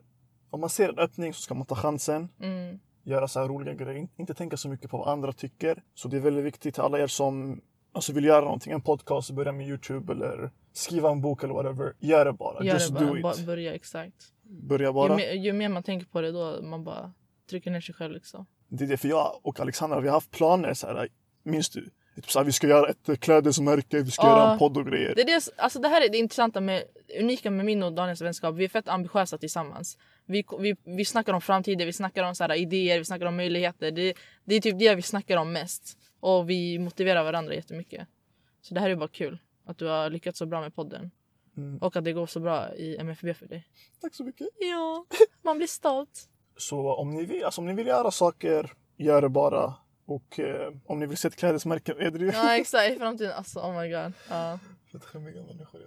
Om 0.49 0.59
man 0.59 0.69
ser 0.69 0.89
en 0.89 0.99
öppning 0.99 1.33
så 1.33 1.41
ska 1.41 1.53
man 1.53 1.65
ta 1.65 1.75
chansen. 1.75 2.29
Mm. 2.39 2.79
Göra 3.03 3.27
så 3.27 3.39
här 3.39 3.47
roliga 3.47 3.73
grejer. 3.73 3.95
In- 3.95 4.09
Inte 4.17 4.33
tänka 4.33 4.57
så 4.57 4.69
mycket 4.69 4.91
på 4.91 4.97
vad 4.97 5.07
andra 5.07 5.33
tycker. 5.33 5.83
Så 5.93 6.07
det 6.07 6.17
är 6.17 6.21
väldigt 6.21 6.45
viktigt 6.45 6.73
till 6.73 6.83
alla 6.83 6.99
er 6.99 7.07
som 7.07 7.61
alltså, 7.91 8.13
vill 8.13 8.25
göra 8.25 8.41
någonting. 8.45 8.73
En 8.73 8.81
podcast, 8.81 9.31
börja 9.31 9.51
med 9.51 9.67
Youtube 9.67 10.13
eller 10.13 10.51
skriva 10.73 11.09
en 11.11 11.21
bok 11.21 11.43
eller 11.43 11.53
whatever. 11.53 11.93
Gör 11.99 12.25
det 12.25 12.33
bara. 12.33 12.63
Gör 12.65 12.73
Just 12.73 12.87
det 12.87 12.93
bara. 12.93 13.05
do 13.05 13.17
it. 13.17 13.23
bara. 13.23 13.35
Börja 13.45 13.73
exakt. 13.73 14.15
Börja 14.43 14.87
Ju 14.87 14.93
bara. 14.93 15.15
mer, 15.15 15.31
ju 15.33 15.53
mer 15.53 15.69
man 15.69 15.83
tänker 15.83 16.05
på 16.07 16.21
det 16.21 16.31
då 16.31 16.61
man 16.61 16.83
bara 16.83 17.13
trycker 17.49 17.71
ner 17.71 17.81
sig 17.81 17.95
själv 17.95 18.13
liksom. 18.13 18.45
Det 18.69 18.83
är 18.83 18.87
det, 18.87 18.97
för 18.97 19.07
jag 19.07 19.39
och 19.43 19.59
Alexandra 19.59 19.99
vi 19.99 20.07
har 20.07 20.13
haft 20.15 20.31
planer 20.31 20.73
så 20.73 20.87
här, 20.87 21.07
minns 21.43 21.69
du? 21.69 21.89
Typ 22.15 22.31
så 22.31 22.39
här, 22.39 22.45
vi 22.45 22.51
ska 22.51 22.67
göra 22.67 22.89
ett 22.89 23.09
eh, 23.09 23.15
klädesmärke, 23.15 23.99
vi 24.01 24.11
ska 24.11 24.27
Ja. 24.27 24.37
göra 24.39 24.51
en 24.53 24.59
podd 24.59 24.77
och 24.77 24.85
grejer. 24.85 25.15
Det, 25.15 25.21
är 25.21 25.25
det, 25.25 25.49
alltså 25.57 25.79
det 25.79 25.87
här 25.87 26.05
är 26.05 26.09
det 26.09 26.17
intressanta 26.17 26.61
med 26.61 26.83
unika 27.19 27.51
med 27.51 27.65
min 27.65 27.83
och 27.83 27.93
Daniels 27.93 28.21
vänskap. 28.21 28.55
Vi 28.55 28.63
är 28.63 28.69
fett 28.69 28.87
ambitiösa 28.87 29.37
tillsammans. 29.37 29.97
Vi, 30.25 30.43
vi, 30.59 30.75
vi 30.83 31.05
snackar 31.05 31.33
om 31.33 31.41
framtiden, 31.41 31.85
vi 31.87 31.93
snackar 31.93 32.23
om 32.23 32.35
så 32.35 32.43
här, 32.43 32.55
idéer, 32.55 32.97
vi 32.97 33.05
snackar 33.05 33.25
om 33.25 33.35
möjligheter. 33.35 33.91
Det, 33.91 34.13
det 34.45 34.55
är 34.55 34.61
typ 34.61 34.79
det 34.79 34.95
vi 34.95 35.01
snackar 35.01 35.37
om 35.37 35.51
mest. 35.51 35.97
Och 36.19 36.49
vi 36.49 36.79
motiverar 36.79 37.23
varandra 37.23 37.53
jättemycket. 37.55 38.07
Så 38.61 38.73
det 38.73 38.79
här 38.79 38.89
är 38.89 38.95
bara 38.95 39.09
kul. 39.09 39.39
Att 39.65 39.77
du 39.77 39.85
har 39.85 40.09
lyckats 40.09 40.39
så 40.39 40.45
bra 40.45 40.61
med 40.61 40.75
podden. 40.75 41.11
Mm. 41.57 41.77
Och 41.77 41.95
att 41.95 42.03
det 42.03 42.13
går 42.13 42.27
så 42.27 42.39
bra 42.39 42.75
i 42.75 42.97
MFB 42.97 43.33
för 43.33 43.47
dig. 43.47 43.67
Tack 44.01 44.15
så 44.15 44.23
mycket. 44.23 44.47
Ja, 44.59 45.05
man 45.41 45.57
blir 45.57 45.67
stolt. 45.67 46.29
Så 46.57 46.93
om 46.93 47.13
ni 47.13 47.25
vill, 47.25 47.43
alltså, 47.43 47.61
om 47.61 47.67
ni 47.67 47.73
vill 47.73 47.87
göra 47.87 48.11
saker, 48.11 48.73
gör 48.97 49.21
det 49.21 49.29
bara. 49.29 49.73
Och 50.05 50.39
eh, 50.39 50.73
om 50.85 50.99
ni 50.99 51.05
vill 51.05 51.17
se 51.17 51.27
ett 51.27 51.35
klädesmärke 51.35 51.93
är 51.99 52.11
det 52.11 52.19
ju. 52.19 52.31
Ja 52.31 52.55
exakt, 52.59 52.91
i 52.91 52.95
framtiden. 52.95 53.33
Alltså 53.33 53.59
oh 53.59 53.81
my 53.81 53.89
god. 53.89 54.13
Ja. 54.29 54.59
Fett 54.91 55.05
skämmiga 55.05 55.43
människor. 55.43 55.81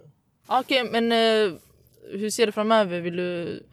Ja. 0.47 0.59
Okej, 0.59 0.89
men 0.91 1.11
eh, 1.11 1.59
hur 2.11 2.29
ser 2.29 2.45
du 2.45 2.51
framöver? 2.51 2.99
Vill 2.99 3.15
du, 3.15 3.63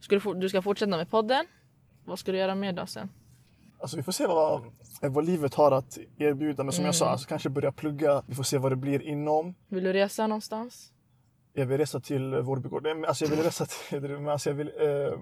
ska 0.00 0.18
du, 0.18 0.34
du 0.34 0.48
ska 0.48 0.62
fortsätta 0.62 0.96
med 0.96 1.10
podden? 1.10 1.46
Vad 2.04 2.18
ska 2.18 2.32
du 2.32 2.38
göra 2.38 2.54
mer 2.54 2.72
då 2.72 2.86
sen? 2.86 3.10
Alltså 3.80 3.96
vi 3.96 4.02
får 4.02 4.12
se 4.12 4.26
vad, 4.26 4.64
eh, 5.02 5.10
vad 5.10 5.24
livet 5.24 5.54
har 5.54 5.72
att 5.72 5.98
erbjuda. 6.18 6.64
Men 6.64 6.72
som 6.72 6.84
jag 6.84 6.94
sa, 6.94 7.08
alltså, 7.08 7.28
kanske 7.28 7.50
börja 7.50 7.72
plugga. 7.72 8.22
Vi 8.26 8.34
får 8.34 8.42
se 8.42 8.58
vad 8.58 8.72
det 8.72 8.76
blir 8.76 9.02
inom. 9.02 9.54
Vill 9.68 9.84
du 9.84 9.92
resa 9.92 10.26
någonstans? 10.26 10.92
Jag 11.52 11.66
vill 11.66 11.78
resa 11.78 12.00
till 12.00 12.32
eh, 12.34 12.44
men 12.82 13.04
Alltså 13.04 13.24
jag 13.24 13.30
vill 13.30 13.42
resa 13.42 13.66
till... 13.66 14.00
Men 14.08 14.28
alltså 14.28 14.50
jag 14.50 14.54
vill... 14.54 14.68
Eh, 14.80 15.18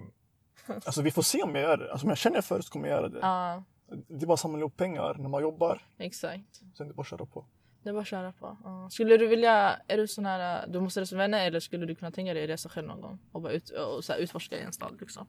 alltså 0.85 1.01
vi 1.01 1.11
får 1.11 1.21
se 1.21 1.43
om 1.43 1.55
jag 1.55 1.63
gör 1.63 1.77
det. 1.77 1.91
Alltså 1.91 2.05
om 2.05 2.09
jag 2.09 2.17
känner 2.17 2.41
för 2.41 2.57
det 2.57 2.63
så 2.63 2.71
kommer 2.71 2.87
jag 2.87 2.97
göra 2.97 3.09
det. 3.09 3.19
Ja, 3.21 3.63
Det 4.07 4.23
är 4.23 4.27
bara 4.27 4.33
att 4.33 4.39
samla 4.39 4.59
ihop 4.59 4.77
pengar 4.77 5.15
när 5.19 5.29
man 5.29 5.41
jobbar. 5.41 5.81
exakt. 5.97 6.55
Sen 6.77 6.85
är 6.85 6.89
det 6.89 6.93
bara 6.93 7.01
att 7.01 7.07
köra 7.07 7.25
på. 7.25 7.45
Det 7.83 7.89
är 7.89 7.93
bara 7.93 8.01
att 8.01 8.07
köra 8.07 8.31
på. 8.31 8.57
Ja. 8.63 8.89
Skulle 8.91 9.17
du 9.17 9.27
vilja, 9.27 9.79
är 9.87 9.97
du 9.97 10.07
sån 10.07 10.25
här, 10.25 10.67
du 10.67 10.79
måste 10.81 11.01
resa 11.01 11.15
med 11.15 11.23
vänner 11.23 11.47
eller 11.47 11.59
skulle 11.59 11.85
du 11.85 11.95
kunna 11.95 12.11
tänka 12.11 12.33
dig 12.33 12.43
att 12.43 12.49
resa 12.49 12.69
själv 12.69 12.87
någon 12.87 13.01
gång? 13.01 13.19
Och 13.31 13.41
bara 13.41 13.53
ut, 13.53 13.69
och 13.69 14.03
så 14.03 14.15
utforska 14.15 14.59
i 14.59 14.61
en 14.61 14.73
stad 14.73 14.97
liksom? 14.99 15.27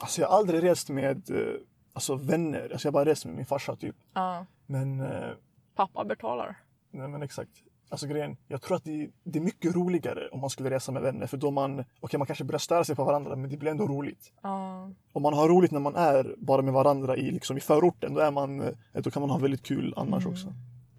Alltså 0.00 0.20
jag 0.20 0.28
har 0.28 0.38
aldrig 0.38 0.62
rest 0.62 0.88
med 0.88 1.30
eh, 1.30 1.60
alltså, 1.92 2.14
vänner. 2.16 2.68
Alltså 2.72 2.86
jag 2.86 2.92
bara 2.92 3.04
rest 3.04 3.24
med 3.24 3.34
min 3.34 3.46
farsa 3.46 3.76
typ. 3.76 3.96
Ja. 4.14 4.46
Men, 4.66 5.00
eh, 5.00 5.30
Pappa 5.74 6.04
betalar. 6.04 6.56
nej 6.90 7.08
men 7.08 7.22
exakt. 7.22 7.50
Alltså 7.88 8.06
grejen, 8.06 8.36
jag 8.48 8.62
tror 8.62 8.76
att 8.76 8.84
det, 8.84 9.10
det 9.24 9.38
är 9.38 9.42
mycket 9.42 9.74
roligare 9.74 10.28
om 10.28 10.40
man 10.40 10.50
skulle 10.50 10.70
resa 10.70 10.92
med 10.92 11.02
vänner. 11.02 11.26
För 11.26 11.36
då 11.36 11.50
man, 11.50 11.84
okej 12.00 12.18
man 12.18 12.26
kanske 12.26 12.44
börjar 12.44 12.58
störa 12.58 12.84
sig 12.84 12.96
på 12.96 13.04
varandra 13.04 13.36
men 13.36 13.50
det 13.50 13.56
blir 13.56 13.70
ändå 13.70 13.86
roligt. 13.86 14.32
Ja. 14.42 14.90
Om 15.12 15.22
man 15.22 15.34
har 15.34 15.48
roligt 15.48 15.70
när 15.70 15.80
man 15.80 15.94
är 15.96 16.34
bara 16.38 16.62
med 16.62 16.74
varandra 16.74 17.16
i, 17.16 17.30
liksom, 17.30 17.56
i 17.56 17.60
förorten, 17.60 18.14
då, 18.14 18.20
är 18.20 18.30
man, 18.30 18.60
eh, 18.60 18.72
då 18.92 19.10
kan 19.10 19.20
man 19.20 19.30
ha 19.30 19.38
väldigt 19.38 19.62
kul 19.62 19.94
annars 19.96 20.22
Mm. 20.24 20.32
också. 20.32 20.54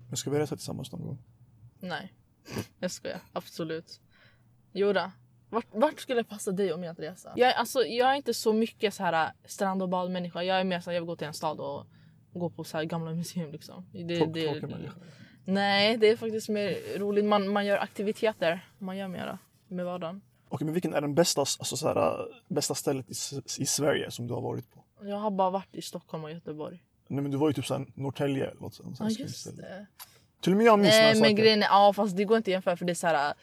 Men 0.08 0.18
ska 0.18 0.30
vi 0.30 0.40
resa 0.40 0.56
tillsammans 0.56 0.92
någon 0.92 1.02
gång? 1.02 1.18
Nej, 1.80 2.14
jag 2.80 2.92
skojar. 2.92 3.20
Absolut. 3.34 4.02
Jodå. 4.72 5.12
Vart, 5.54 5.66
vart 5.72 6.00
skulle 6.00 6.24
passa 6.24 6.52
dig 6.52 6.74
och 6.74 6.80
mig 6.80 6.90
att 6.90 7.00
resa? 7.00 7.34
Jag, 7.36 7.50
är- 7.50 7.54
alltså, 7.54 7.84
jag 7.86 8.12
är 8.12 8.16
inte 8.16 8.34
så 8.34 8.54
mycket 8.54 8.94
så 8.94 9.04
här 9.04 9.32
strand 9.46 9.82
och 9.82 9.90
badmänniska. 9.90 10.44
Jag 10.44 10.60
är 10.60 10.64
mer 10.64 10.80
så 10.80 10.90
här, 10.90 10.96
jag 10.96 11.02
vill 11.02 11.08
gå 11.08 11.16
till 11.16 11.28
en 11.28 11.34
stad 11.34 11.60
och 11.60 11.86
gå 12.34 12.50
på 12.50 12.64
så 12.64 12.78
här 12.78 12.84
gamla 12.84 13.12
museum 13.12 13.52
liksom. 13.52 13.90
Det, 13.94 14.00
Tråk- 14.20 14.34
det, 14.34 14.68
människa. 14.68 14.94
nej, 15.46 15.98
det 15.98 16.08
är 16.10 16.18
faktiskt 16.18 16.50
mer 16.50 16.98
roligt. 17.00 17.26
Man, 17.26 17.50
man 17.50 17.66
gör 17.66 17.78
aktiviteter. 17.78 18.68
Man 18.78 18.98
gör 18.98 19.08
mera 19.08 19.40
med 19.68 19.86
vardagen. 19.86 20.22
Okej, 20.50 20.66
men 20.66 20.74
vilken 20.74 20.94
är 20.94 21.02
den 21.02 21.16
bästa, 21.16 21.42
alltså, 21.42 21.78
så 21.78 21.88
här, 21.88 21.96
eh, 21.96 22.26
bästa 22.48 22.76
stället 22.76 23.10
i, 23.10 23.14
i 23.60 23.66
Sverige 23.66 24.12
som 24.12 24.28
du 24.28 24.34
har 24.34 24.42
varit 24.42 24.72
på? 24.72 24.84
Jag 25.02 25.18
har 25.18 25.32
bara 25.32 25.50
varit 25.50 25.76
i 25.76 25.82
Stockholm 25.82 26.24
och 26.24 26.32
Göteborg. 26.32 26.84
Nej, 27.08 27.22
men 27.22 27.32
du 27.32 27.38
var 27.38 27.48
ju 27.48 27.54
typ 27.54 27.66
såhär 27.66 27.86
Norrtälje 27.96 28.46
eller 28.50 28.62
något 28.62 28.74
sånt. 28.74 28.98
Ja, 29.00 29.10
just 29.10 29.58
det. 29.58 29.86
Till 30.42 30.52
och 30.52 30.58
med 30.58 30.66
jag 30.66 30.80
minns 30.80 30.92
Nej, 30.92 31.14
men 31.14 31.22
saker. 31.24 31.34
grejen 31.34 31.64
är, 31.64 31.68
ja 31.68 31.94
fast 31.94 32.18
det 32.18 32.24
går 32.26 32.38
inte 32.38 32.50
att 32.50 32.54
jämföra 32.54 32.78
för 32.78 32.86
det 32.86 32.92
är 32.92 32.96
så 32.96 33.08
här. 33.08 33.34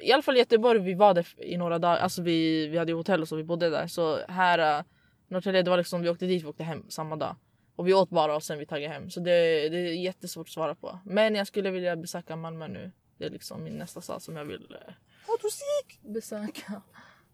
I 0.00 0.12
alla 0.12 0.22
fall 0.22 0.36
i 0.36 0.38
Göteborg, 0.38 0.78
vi 0.78 0.94
var 0.94 1.14
där 1.14 1.26
i 1.36 1.56
några 1.56 1.78
dagar. 1.78 1.96
Alltså 1.96 2.22
vi, 2.22 2.66
vi 2.66 2.78
hade 2.78 2.92
ju 2.92 2.96
hotell 2.96 3.22
och 3.22 3.28
så 3.28 3.36
vi 3.36 3.44
bodde 3.44 3.70
där. 3.70 3.86
Så 3.86 4.18
här, 4.28 4.78
uh, 4.78 4.84
Norrtälje, 5.28 5.62
det 5.62 5.70
var 5.70 5.76
liksom 5.76 6.02
vi 6.02 6.08
åkte 6.08 6.26
dit 6.26 6.44
och 6.44 6.50
åkte 6.50 6.64
hem 6.64 6.84
samma 6.88 7.16
dag. 7.16 7.36
Och 7.76 7.88
vi 7.88 7.94
åt 7.94 8.10
bara 8.10 8.36
och 8.36 8.42
sen 8.42 8.58
vi 8.58 8.66
taggade 8.66 8.94
hem. 8.94 9.10
Så 9.10 9.20
det, 9.20 9.68
det 9.68 9.78
är 9.78 9.92
jättesvårt 9.92 10.46
att 10.46 10.52
svara 10.52 10.74
på. 10.74 10.98
Men 11.04 11.34
jag 11.34 11.46
skulle 11.46 11.70
vilja 11.70 11.96
besöka 11.96 12.36
Malmö 12.36 12.68
nu. 12.68 12.92
Det 13.18 13.24
är 13.24 13.30
liksom 13.30 13.64
min 13.64 13.78
nästa 13.78 14.00
stad 14.00 14.22
som 14.22 14.36
jag 14.36 14.44
vill 14.44 14.76
eh, 14.86 14.94
du 16.02 16.12
besöka. 16.12 16.82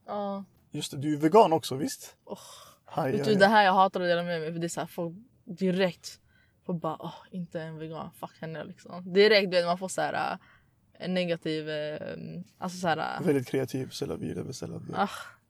Ja. 0.07 0.45
Just 0.71 0.91
det, 0.91 0.97
du 0.97 1.15
är 1.15 1.19
vegan 1.19 1.53
också 1.53 1.77
visst? 1.77 2.17
Oh. 2.25 2.39
Aj, 2.85 3.13
Vet 3.13 3.27
aj, 3.27 3.33
du, 3.33 3.39
det 3.39 3.47
här 3.47 3.65
jag 3.65 3.73
hatar 3.73 4.01
att 4.01 4.09
dela 4.09 4.23
med 4.23 4.41
mig 4.41 4.53
för 4.53 4.59
det 4.59 4.67
är 4.67 4.69
så 4.69 4.81
här, 4.81 4.87
folk 4.87 5.15
direkt 5.45 6.21
får 6.67 6.75
bara 6.75 6.97
åh, 7.01 7.15
inte 7.31 7.61
en 7.61 7.79
vegan, 7.79 8.11
fuck 8.21 8.41
henne 8.41 8.65
liksom. 8.65 9.13
Direkt 9.13 9.53
vet 9.53 9.67
man 9.67 9.79
får 9.79 9.89
så 9.89 10.01
här 10.01 10.33
äh, 10.33 10.39
en 10.99 11.15
negativ, 11.15 11.69
äh, 11.71 12.17
alltså 12.59 12.79
så 12.79 12.89
här, 12.89 13.21
äh, 13.21 13.27
Väldigt 13.27 13.49
kreativ, 13.49 13.89
c'est 13.91 14.17
vie, 14.17 14.35
det 14.35 14.41
är 14.41 14.45
c'est 14.45 14.67
la 14.71 14.79
vie. 14.79 14.95
ah, 14.97 15.09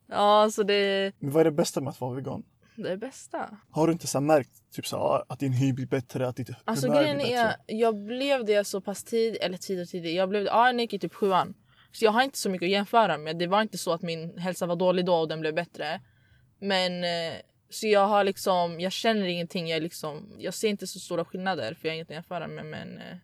ja 0.08 0.50
så 0.50 0.62
det, 0.62 1.12
Men 1.18 1.30
vad 1.30 1.40
är 1.40 1.44
det 1.44 1.50
bästa 1.56 1.80
med 1.80 1.90
att 1.90 2.00
vara 2.00 2.14
vegan? 2.14 2.42
det 2.76 2.92
är 2.92 2.96
bästa. 2.96 3.58
Har 3.70 3.86
du 3.86 3.92
inte 3.92 4.06
så 4.06 4.20
märkt 4.20 4.50
typ 4.72 4.86
så 4.86 5.12
här, 5.12 5.24
att 5.28 5.38
din 5.38 5.52
hy 5.52 5.72
blir 5.72 5.86
bättre, 5.86 6.28
att 6.28 6.36
ditt 6.36 6.50
Alltså 6.64 6.86
humör 6.86 7.02
grejen 7.02 7.16
blir 7.16 7.26
är, 7.36 7.44
bättre? 7.46 7.60
jag 7.66 8.04
blev 8.04 8.44
det 8.44 8.64
så 8.64 8.80
pass 8.80 9.04
tid, 9.04 9.36
eller 9.40 9.58
tid 9.58 9.80
och 9.80 9.88
tid, 9.88 10.06
jag 10.06 10.28
blev 10.28 10.44
det, 10.44 10.50
ja 10.50 10.66
jag 10.66 10.80
gick 10.80 10.92
i 10.92 10.98
typ 10.98 11.14
sjuan. 11.14 11.54
Så 11.92 12.04
jag 12.04 12.12
har 12.12 12.22
inte 12.22 12.38
så 12.38 12.50
mycket 12.50 12.66
att 12.66 12.70
jämföra 12.70 13.18
med. 13.18 13.38
Det 13.38 13.46
var 13.46 13.62
inte 13.62 13.78
så 13.78 13.92
att 13.92 14.02
min 14.02 14.38
hälsa 14.38 14.66
var 14.66 14.76
dålig 14.76 15.04
då 15.04 15.14
och 15.14 15.28
den 15.28 15.40
blev 15.40 15.54
bättre. 15.54 16.00
Men 16.60 17.04
eh, 17.04 17.34
så 17.70 17.86
jag 17.86 18.06
har 18.06 18.24
liksom, 18.24 18.80
jag 18.80 18.92
känner 18.92 19.26
ingenting. 19.26 19.68
Jag, 19.68 19.76
är 19.76 19.80
liksom, 19.80 20.34
jag 20.38 20.54
ser 20.54 20.68
inte 20.68 20.86
så 20.86 20.98
stora 20.98 21.24
skillnader 21.24 21.74
för 21.74 21.88
jag 21.88 21.92
har 21.92 21.94
inget 21.94 22.08
att 22.10 22.14
jämföra 22.14 22.48
med. 22.48 22.66
Men 22.66 22.98
eh, 22.98 23.16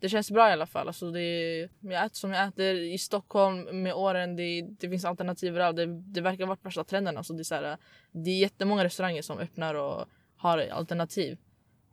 det 0.00 0.08
känns 0.08 0.30
bra 0.30 0.48
i 0.48 0.52
alla 0.52 0.66
fall. 0.66 0.86
Alltså 0.86 1.10
det, 1.10 1.58
jag 1.80 2.04
äter 2.04 2.14
som 2.14 2.30
jag 2.30 2.48
äter 2.48 2.74
i 2.74 2.98
Stockholm 2.98 3.82
med 3.82 3.94
åren. 3.94 4.36
Det, 4.36 4.62
det 4.62 4.88
finns 4.90 5.04
alternativ 5.04 5.48
överallt. 5.48 5.76
Det, 5.76 5.86
det 5.86 6.20
verkar 6.20 6.46
vara 6.46 6.58
värsta 6.62 6.84
trenden. 6.84 7.16
Alltså 7.16 7.32
det, 7.32 7.42
är 7.42 7.44
så 7.44 7.54
här, 7.54 7.76
det 8.12 8.30
är 8.30 8.38
jättemånga 8.38 8.84
restauranger 8.84 9.22
som 9.22 9.38
öppnar 9.38 9.74
och 9.74 10.08
har 10.36 10.58
alternativ. 10.58 11.38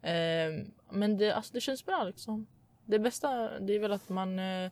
Eh, 0.02 0.66
men 0.92 1.18
det, 1.18 1.32
alltså 1.32 1.54
det 1.54 1.62
känns 1.62 1.86
bra 1.86 2.04
liksom. 2.04 2.48
Det 2.86 3.00
bästa 3.00 3.60
det 3.60 3.74
är 3.74 3.80
väl 3.80 3.92
att 3.92 4.10
man 4.10 4.40
eh, 4.40 4.72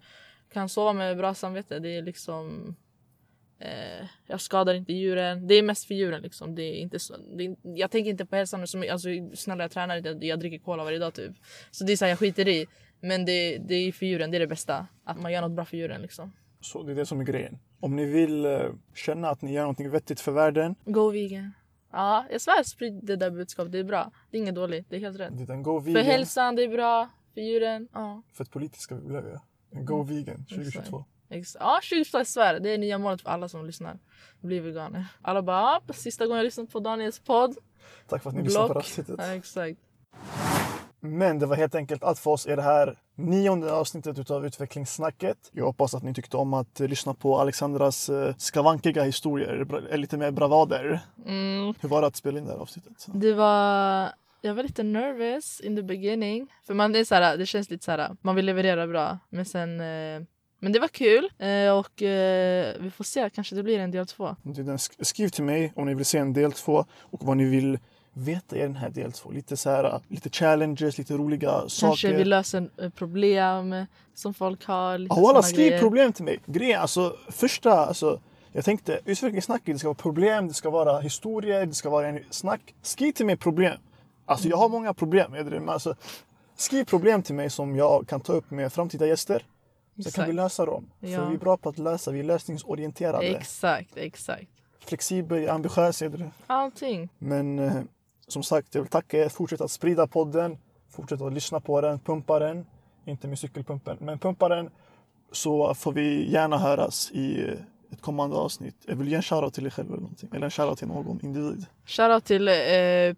kan 0.53 0.69
sova 0.69 0.93
med 0.93 1.17
bra 1.17 1.33
samvete. 1.33 1.79
Det 1.79 1.97
är 1.97 2.01
liksom... 2.01 2.75
Eh, 3.59 4.05
jag 4.27 4.41
skadar 4.41 4.73
inte 4.73 4.93
djuren. 4.93 5.47
Det 5.47 5.55
är 5.55 5.63
mest 5.63 5.85
för 5.85 5.95
djuren. 5.95 6.21
Liksom. 6.21 6.55
Det 6.55 6.63
är 6.63 6.75
inte 6.75 6.99
så, 6.99 7.17
det 7.17 7.45
är, 7.45 7.55
jag 7.63 7.91
tänker 7.91 8.11
inte 8.11 8.25
på 8.25 8.35
hälsan. 8.35 8.67
Så, 8.67 8.91
alltså, 8.91 9.09
snälla, 9.33 9.63
jag 9.63 9.71
tränar 9.71 9.97
inte. 9.97 10.27
Jag 10.27 10.39
dricker 10.39 10.59
cola 10.59 10.83
varje 10.83 10.99
dag. 10.99 11.13
Typ. 11.13 11.31
Så 11.71 11.83
det 11.83 11.91
är 11.91 11.97
så 11.97 12.05
här, 12.05 12.09
jag 12.09 12.19
skiter 12.19 12.47
i. 12.47 12.65
Men 13.07 13.25
det, 13.25 13.57
det 13.57 13.75
är 13.75 13.91
för 13.91 14.05
djuren. 14.05 14.31
Det 14.31 14.37
är 14.37 14.39
det 14.39 14.47
bästa. 14.47 14.87
Att 15.03 15.21
man 15.21 15.31
gör 15.31 15.41
något 15.41 15.51
bra 15.51 15.65
för 15.65 15.77
djuren. 15.77 16.01
Liksom. 16.01 16.31
Så 16.61 16.83
det 16.83 16.91
är 16.91 16.95
det 16.95 17.05
som 17.05 17.19
är 17.19 17.23
grejen. 17.23 17.59
Om 17.79 17.95
ni 17.95 18.05
vill 18.05 18.45
eh, 18.45 18.59
känna 18.95 19.29
att 19.29 19.41
ni 19.41 19.53
gör 19.53 19.61
någonting 19.61 19.89
vettigt 19.89 20.19
för 20.19 20.31
världen, 20.31 20.75
Go 20.85 21.09
vegan. 21.09 21.51
Ja, 21.91 22.25
jag 22.31 22.41
svär 22.41 22.63
sprid 22.63 22.99
det 23.03 23.15
där 23.15 23.31
budskapet. 23.31 23.71
Det 23.71 23.79
är 23.79 23.83
bra. 23.83 24.11
Det 24.31 24.37
är 24.37 24.41
inget 24.41 24.55
dåligt. 24.55 24.89
Det 24.89 24.95
är 24.95 24.99
helt 24.99 25.19
rätt. 25.19 25.49
En 25.49 25.63
go 25.63 25.79
För 25.81 25.85
vegan. 25.85 26.05
hälsan, 26.05 26.55
det 26.55 26.63
är 26.63 26.67
bra. 26.69 27.09
För 27.33 27.41
djuren. 27.41 27.87
Ja. 27.93 28.21
För 28.33 28.43
ett 28.43 28.51
politiska 28.51 28.95
vi 28.95 29.07
behöver. 29.07 29.39
En 29.71 29.85
go 29.85 30.03
vegan 30.03 30.45
2022. 30.45 31.05
Ex- 31.29 31.57
Ja, 31.59 31.79
2022 31.89 32.17
jag 32.17 32.27
svär. 32.27 32.59
Det 32.59 32.69
är 32.69 32.77
nya 32.77 32.97
målet 32.97 33.21
för 33.21 33.29
alla 33.29 33.49
som 33.49 33.65
lyssnar. 33.65 33.99
Bli 34.41 34.59
veganer. 34.59 35.05
Alla 35.21 35.41
bara, 35.41 35.61
"Ah, 35.61 35.81
sista 35.93 36.25
gången 36.25 36.37
jag 36.37 36.43
lyssnade 36.45 36.71
på 36.71 36.79
Daniels 36.79 37.19
podd. 37.19 37.55
Tack 38.07 38.23
för 38.23 38.29
att 38.29 38.35
ni 38.35 38.43
lyssnade 38.43 38.67
på 38.67 38.73
det 38.73 38.79
här 38.79 38.85
avsnittet. 38.85 39.15
Ja, 39.17 39.33
exakt. 39.35 39.79
Men 41.05 41.39
det 41.39 41.45
var 41.45 41.55
helt 41.55 41.75
enkelt 41.75 42.03
allt 42.03 42.19
för 42.19 42.31
oss 42.31 42.47
i 42.47 42.55
det 42.55 42.61
här 42.61 42.97
nionde 43.15 43.73
avsnittet 43.73 44.19
utav 44.19 44.45
utvecklingssnacket. 44.45 45.37
Jag 45.51 45.65
hoppas 45.65 45.95
att 45.95 46.03
ni 46.03 46.13
tyckte 46.13 46.37
om 46.37 46.53
att 46.53 46.79
eh, 46.81 46.87
lyssna 46.87 47.13
på 47.13 47.39
Alexandras 47.39 48.09
eh, 48.09 48.35
skavankiga 48.37 49.03
historier, 49.03 49.67
eh, 49.91 49.97
lite 49.97 50.17
mer 50.17 50.31
bravader. 50.31 50.99
Mm. 51.25 51.73
Hur 51.81 51.89
var 51.89 52.01
det 52.01 52.07
att 52.07 52.15
spela 52.15 52.39
in 52.39 52.45
det 52.45 52.51
här 52.51 52.59
avsnittet? 52.59 53.05
Det 53.13 53.33
var... 53.33 54.09
Jag 54.41 54.53
var 54.53 54.63
lite 54.63 54.83
nervous 54.83 55.59
in 55.61 55.75
the 55.75 55.83
beginning. 55.83 56.47
För 56.67 56.73
man 56.73 56.91
det 56.91 56.99
är 56.99 57.03
så 57.05 57.15
här, 57.15 57.37
det 57.37 57.45
känns 57.45 57.69
lite 57.69 57.85
så 57.85 57.91
här, 57.91 58.15
man 58.21 58.35
vill 58.35 58.45
leverera 58.45 58.87
bra. 58.87 59.17
Men 59.29 59.45
sen... 59.45 59.79
Eh, 59.79 60.21
men 60.59 60.71
det 60.71 60.79
var 60.79 60.87
kul. 60.87 61.29
Eh, 61.39 61.77
och 61.77 62.01
eh, 62.01 62.75
vi 62.79 62.91
får 62.91 63.03
se, 63.03 63.29
kanske 63.29 63.55
det 63.55 63.63
blir 63.63 63.79
en 63.79 63.91
del 63.91 64.07
två. 64.07 64.35
Sk- 64.43 65.03
Skriv 65.03 65.29
till 65.29 65.43
mig 65.43 65.73
om 65.75 65.85
ni 65.85 65.93
vill 65.93 66.05
se 66.05 66.17
en 66.17 66.33
del 66.33 66.51
två 66.51 66.85
och 67.01 67.23
vad 67.23 67.37
ni 67.37 67.45
vill 67.45 67.79
veta 68.17 68.57
i 68.57 68.59
den 68.59 68.75
här 68.75 68.89
del 68.89 69.11
två. 69.11 69.31
Lite 69.31 69.57
så 69.57 69.69
här, 69.69 69.99
lite 70.07 70.29
challenges, 70.29 70.97
lite 70.97 71.13
roliga 71.13 71.51
Kanske 71.51 71.79
saker. 71.79 72.17
vi 72.17 72.25
löser 72.25 72.69
eh, 72.77 72.89
problem 72.89 73.85
som 74.13 74.33
folk 74.33 74.65
har. 74.65 74.97
Lite 74.97 75.15
såna 75.15 75.41
skriv 75.41 75.67
grejer. 75.67 75.79
problem 75.79 76.13
till 76.13 76.25
mig. 76.25 76.39
Grejen, 76.45 76.81
alltså 76.81 77.15
första, 77.29 77.85
alltså 77.85 78.19
jag 78.51 78.65
tänkte 78.65 78.99
utvecklingssnacket, 79.05 79.75
det 79.75 79.79
ska 79.79 79.87
vara 79.87 79.95
problem, 79.95 80.47
det 80.47 80.53
ska 80.53 80.69
vara 80.69 80.99
historier, 80.99 81.65
det 81.65 81.73
ska 81.73 81.89
vara 81.89 82.07
en 82.07 82.19
snack. 82.29 82.75
Skriv 82.81 83.11
till 83.11 83.25
mig 83.25 83.37
problem. 83.37 83.77
Alltså 84.25 84.47
jag 84.47 84.57
har 84.57 84.69
många 84.69 84.93
problem, 84.93 85.33
är 85.33 85.43
det, 85.43 85.59
men 85.59 85.69
alltså, 85.69 85.95
skriv 86.55 86.85
problem 86.85 87.23
till 87.23 87.35
mig 87.35 87.49
som 87.49 87.75
jag 87.75 88.07
kan 88.07 88.21
ta 88.21 88.33
upp 88.33 88.51
med 88.51 88.73
framtida 88.73 89.07
gäster. 89.07 89.45
Så 89.95 90.03
kan 90.03 90.07
Exakt. 90.07 90.29
vi 90.29 90.33
lösa 90.33 90.65
dem. 90.65 90.89
Ja. 90.99 91.17
För 91.17 91.25
vi 91.29 91.35
är 91.35 91.39
bra 91.39 91.57
på 91.57 91.69
att 91.69 91.77
lösa, 91.77 92.11
vi 92.11 92.19
är 92.19 92.23
lösningsorienterade. 92.23 93.27
Exakt, 93.27 93.97
exakt. 93.97 94.47
Flexibel, 94.79 95.49
ambitiös, 95.49 96.01
är 96.01 96.09
det. 96.09 96.31
Allting. 96.47 97.09
Men 97.17 97.59
eh, 97.59 97.73
som 98.27 98.43
sagt, 98.43 98.75
jag 98.75 98.81
vill 98.81 98.91
tacka 98.91 99.17
er. 99.25 99.29
Fortsätt 99.29 99.61
att 99.61 99.71
sprida 99.71 100.07
podden. 100.07 100.57
Fortsätt 100.89 101.21
att 101.21 101.33
lyssna 101.33 101.59
på 101.59 101.81
den. 101.81 101.99
Pumpa 101.99 102.39
den. 102.39 102.65
Inte 103.05 103.27
med 103.27 103.39
cykelpumpen, 103.39 103.97
men 103.99 104.19
pumpa 104.19 104.49
den. 104.49 104.69
Så 105.31 105.73
får 105.73 105.91
vi 105.93 106.31
gärna 106.31 106.57
höras 106.57 107.11
i 107.11 107.53
ett 107.91 108.01
kommande 108.01 108.35
avsnitt. 108.35 108.75
Jag 108.87 108.95
vill 108.95 109.07
ge 109.07 109.15
en 109.15 109.21
shoutout 109.21 109.53
till 109.53 109.65
er 109.65 109.69
själv 109.69 109.87
eller 109.87 110.01
någonting. 110.01 110.29
Eller 110.33 110.45
en 110.45 110.51
shoutout 110.51 110.77
till 110.79 110.87
någon 110.87 111.19
individ. 111.23 111.65
Shoutout 111.85 112.25
till 112.25 112.47
eh, 112.47 112.53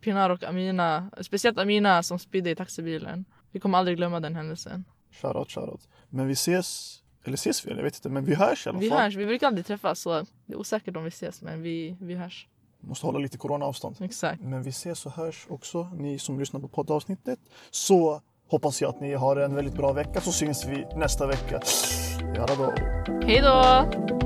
Pinar 0.01 0.29
och 0.29 0.43
Amina. 0.43 1.09
Speciellt 1.21 1.57
Amina 1.57 2.03
som 2.03 2.19
spydde 2.19 2.49
i 2.49 2.55
taxibilen. 2.55 3.25
Vi 3.51 3.59
kommer 3.59 3.77
aldrig 3.77 3.97
glömma 3.97 4.19
den 4.19 4.35
händelsen. 4.35 4.85
Shoutout, 5.11 5.51
shoutout. 5.51 5.87
Men 6.09 6.27
vi 6.27 6.33
ses. 6.33 6.99
Eller 7.23 7.33
ses 7.37 7.65
vi? 7.65 7.69
Jag 7.71 7.83
vet 7.83 7.95
inte. 7.95 8.09
Men 8.09 8.25
vi 8.25 8.35
hörs 8.35 8.65
i 8.65 8.69
alla 8.69 8.79
Vi 8.79 8.89
fall. 8.89 8.99
hörs. 9.01 9.15
Vi 9.15 9.25
brukar 9.25 9.47
aldrig 9.47 9.65
träffas 9.65 9.99
så 9.99 10.13
det 10.45 10.53
är 10.53 10.55
osäkert 10.59 10.95
om 10.97 11.03
vi 11.03 11.07
ses 11.09 11.41
men 11.41 11.61
vi, 11.61 11.97
vi 12.01 12.15
hörs. 12.15 12.47
Måste 12.79 13.05
hålla 13.05 13.19
lite 13.19 13.37
coronaavstånd. 13.37 13.95
Exakt. 14.01 14.41
Men 14.41 14.63
vi 14.63 14.69
ses 14.69 15.05
och 15.05 15.11
hörs 15.11 15.47
också, 15.49 15.89
ni 15.95 16.19
som 16.19 16.39
lyssnar 16.39 16.59
på 16.59 16.67
poddavsnittet. 16.67 17.39
Så 17.71 18.21
hoppas 18.47 18.81
jag 18.81 18.89
att 18.89 19.01
ni 19.01 19.13
har 19.13 19.35
en 19.35 19.55
väldigt 19.55 19.75
bra 19.75 19.93
vecka 19.93 20.21
så 20.21 20.31
syns 20.31 20.65
vi 20.65 20.85
nästa 20.95 21.27
vecka. 21.27 21.61
Jalla 22.35 22.55
då. 22.55 22.73
Hej 23.25 23.41
då! 23.41 24.16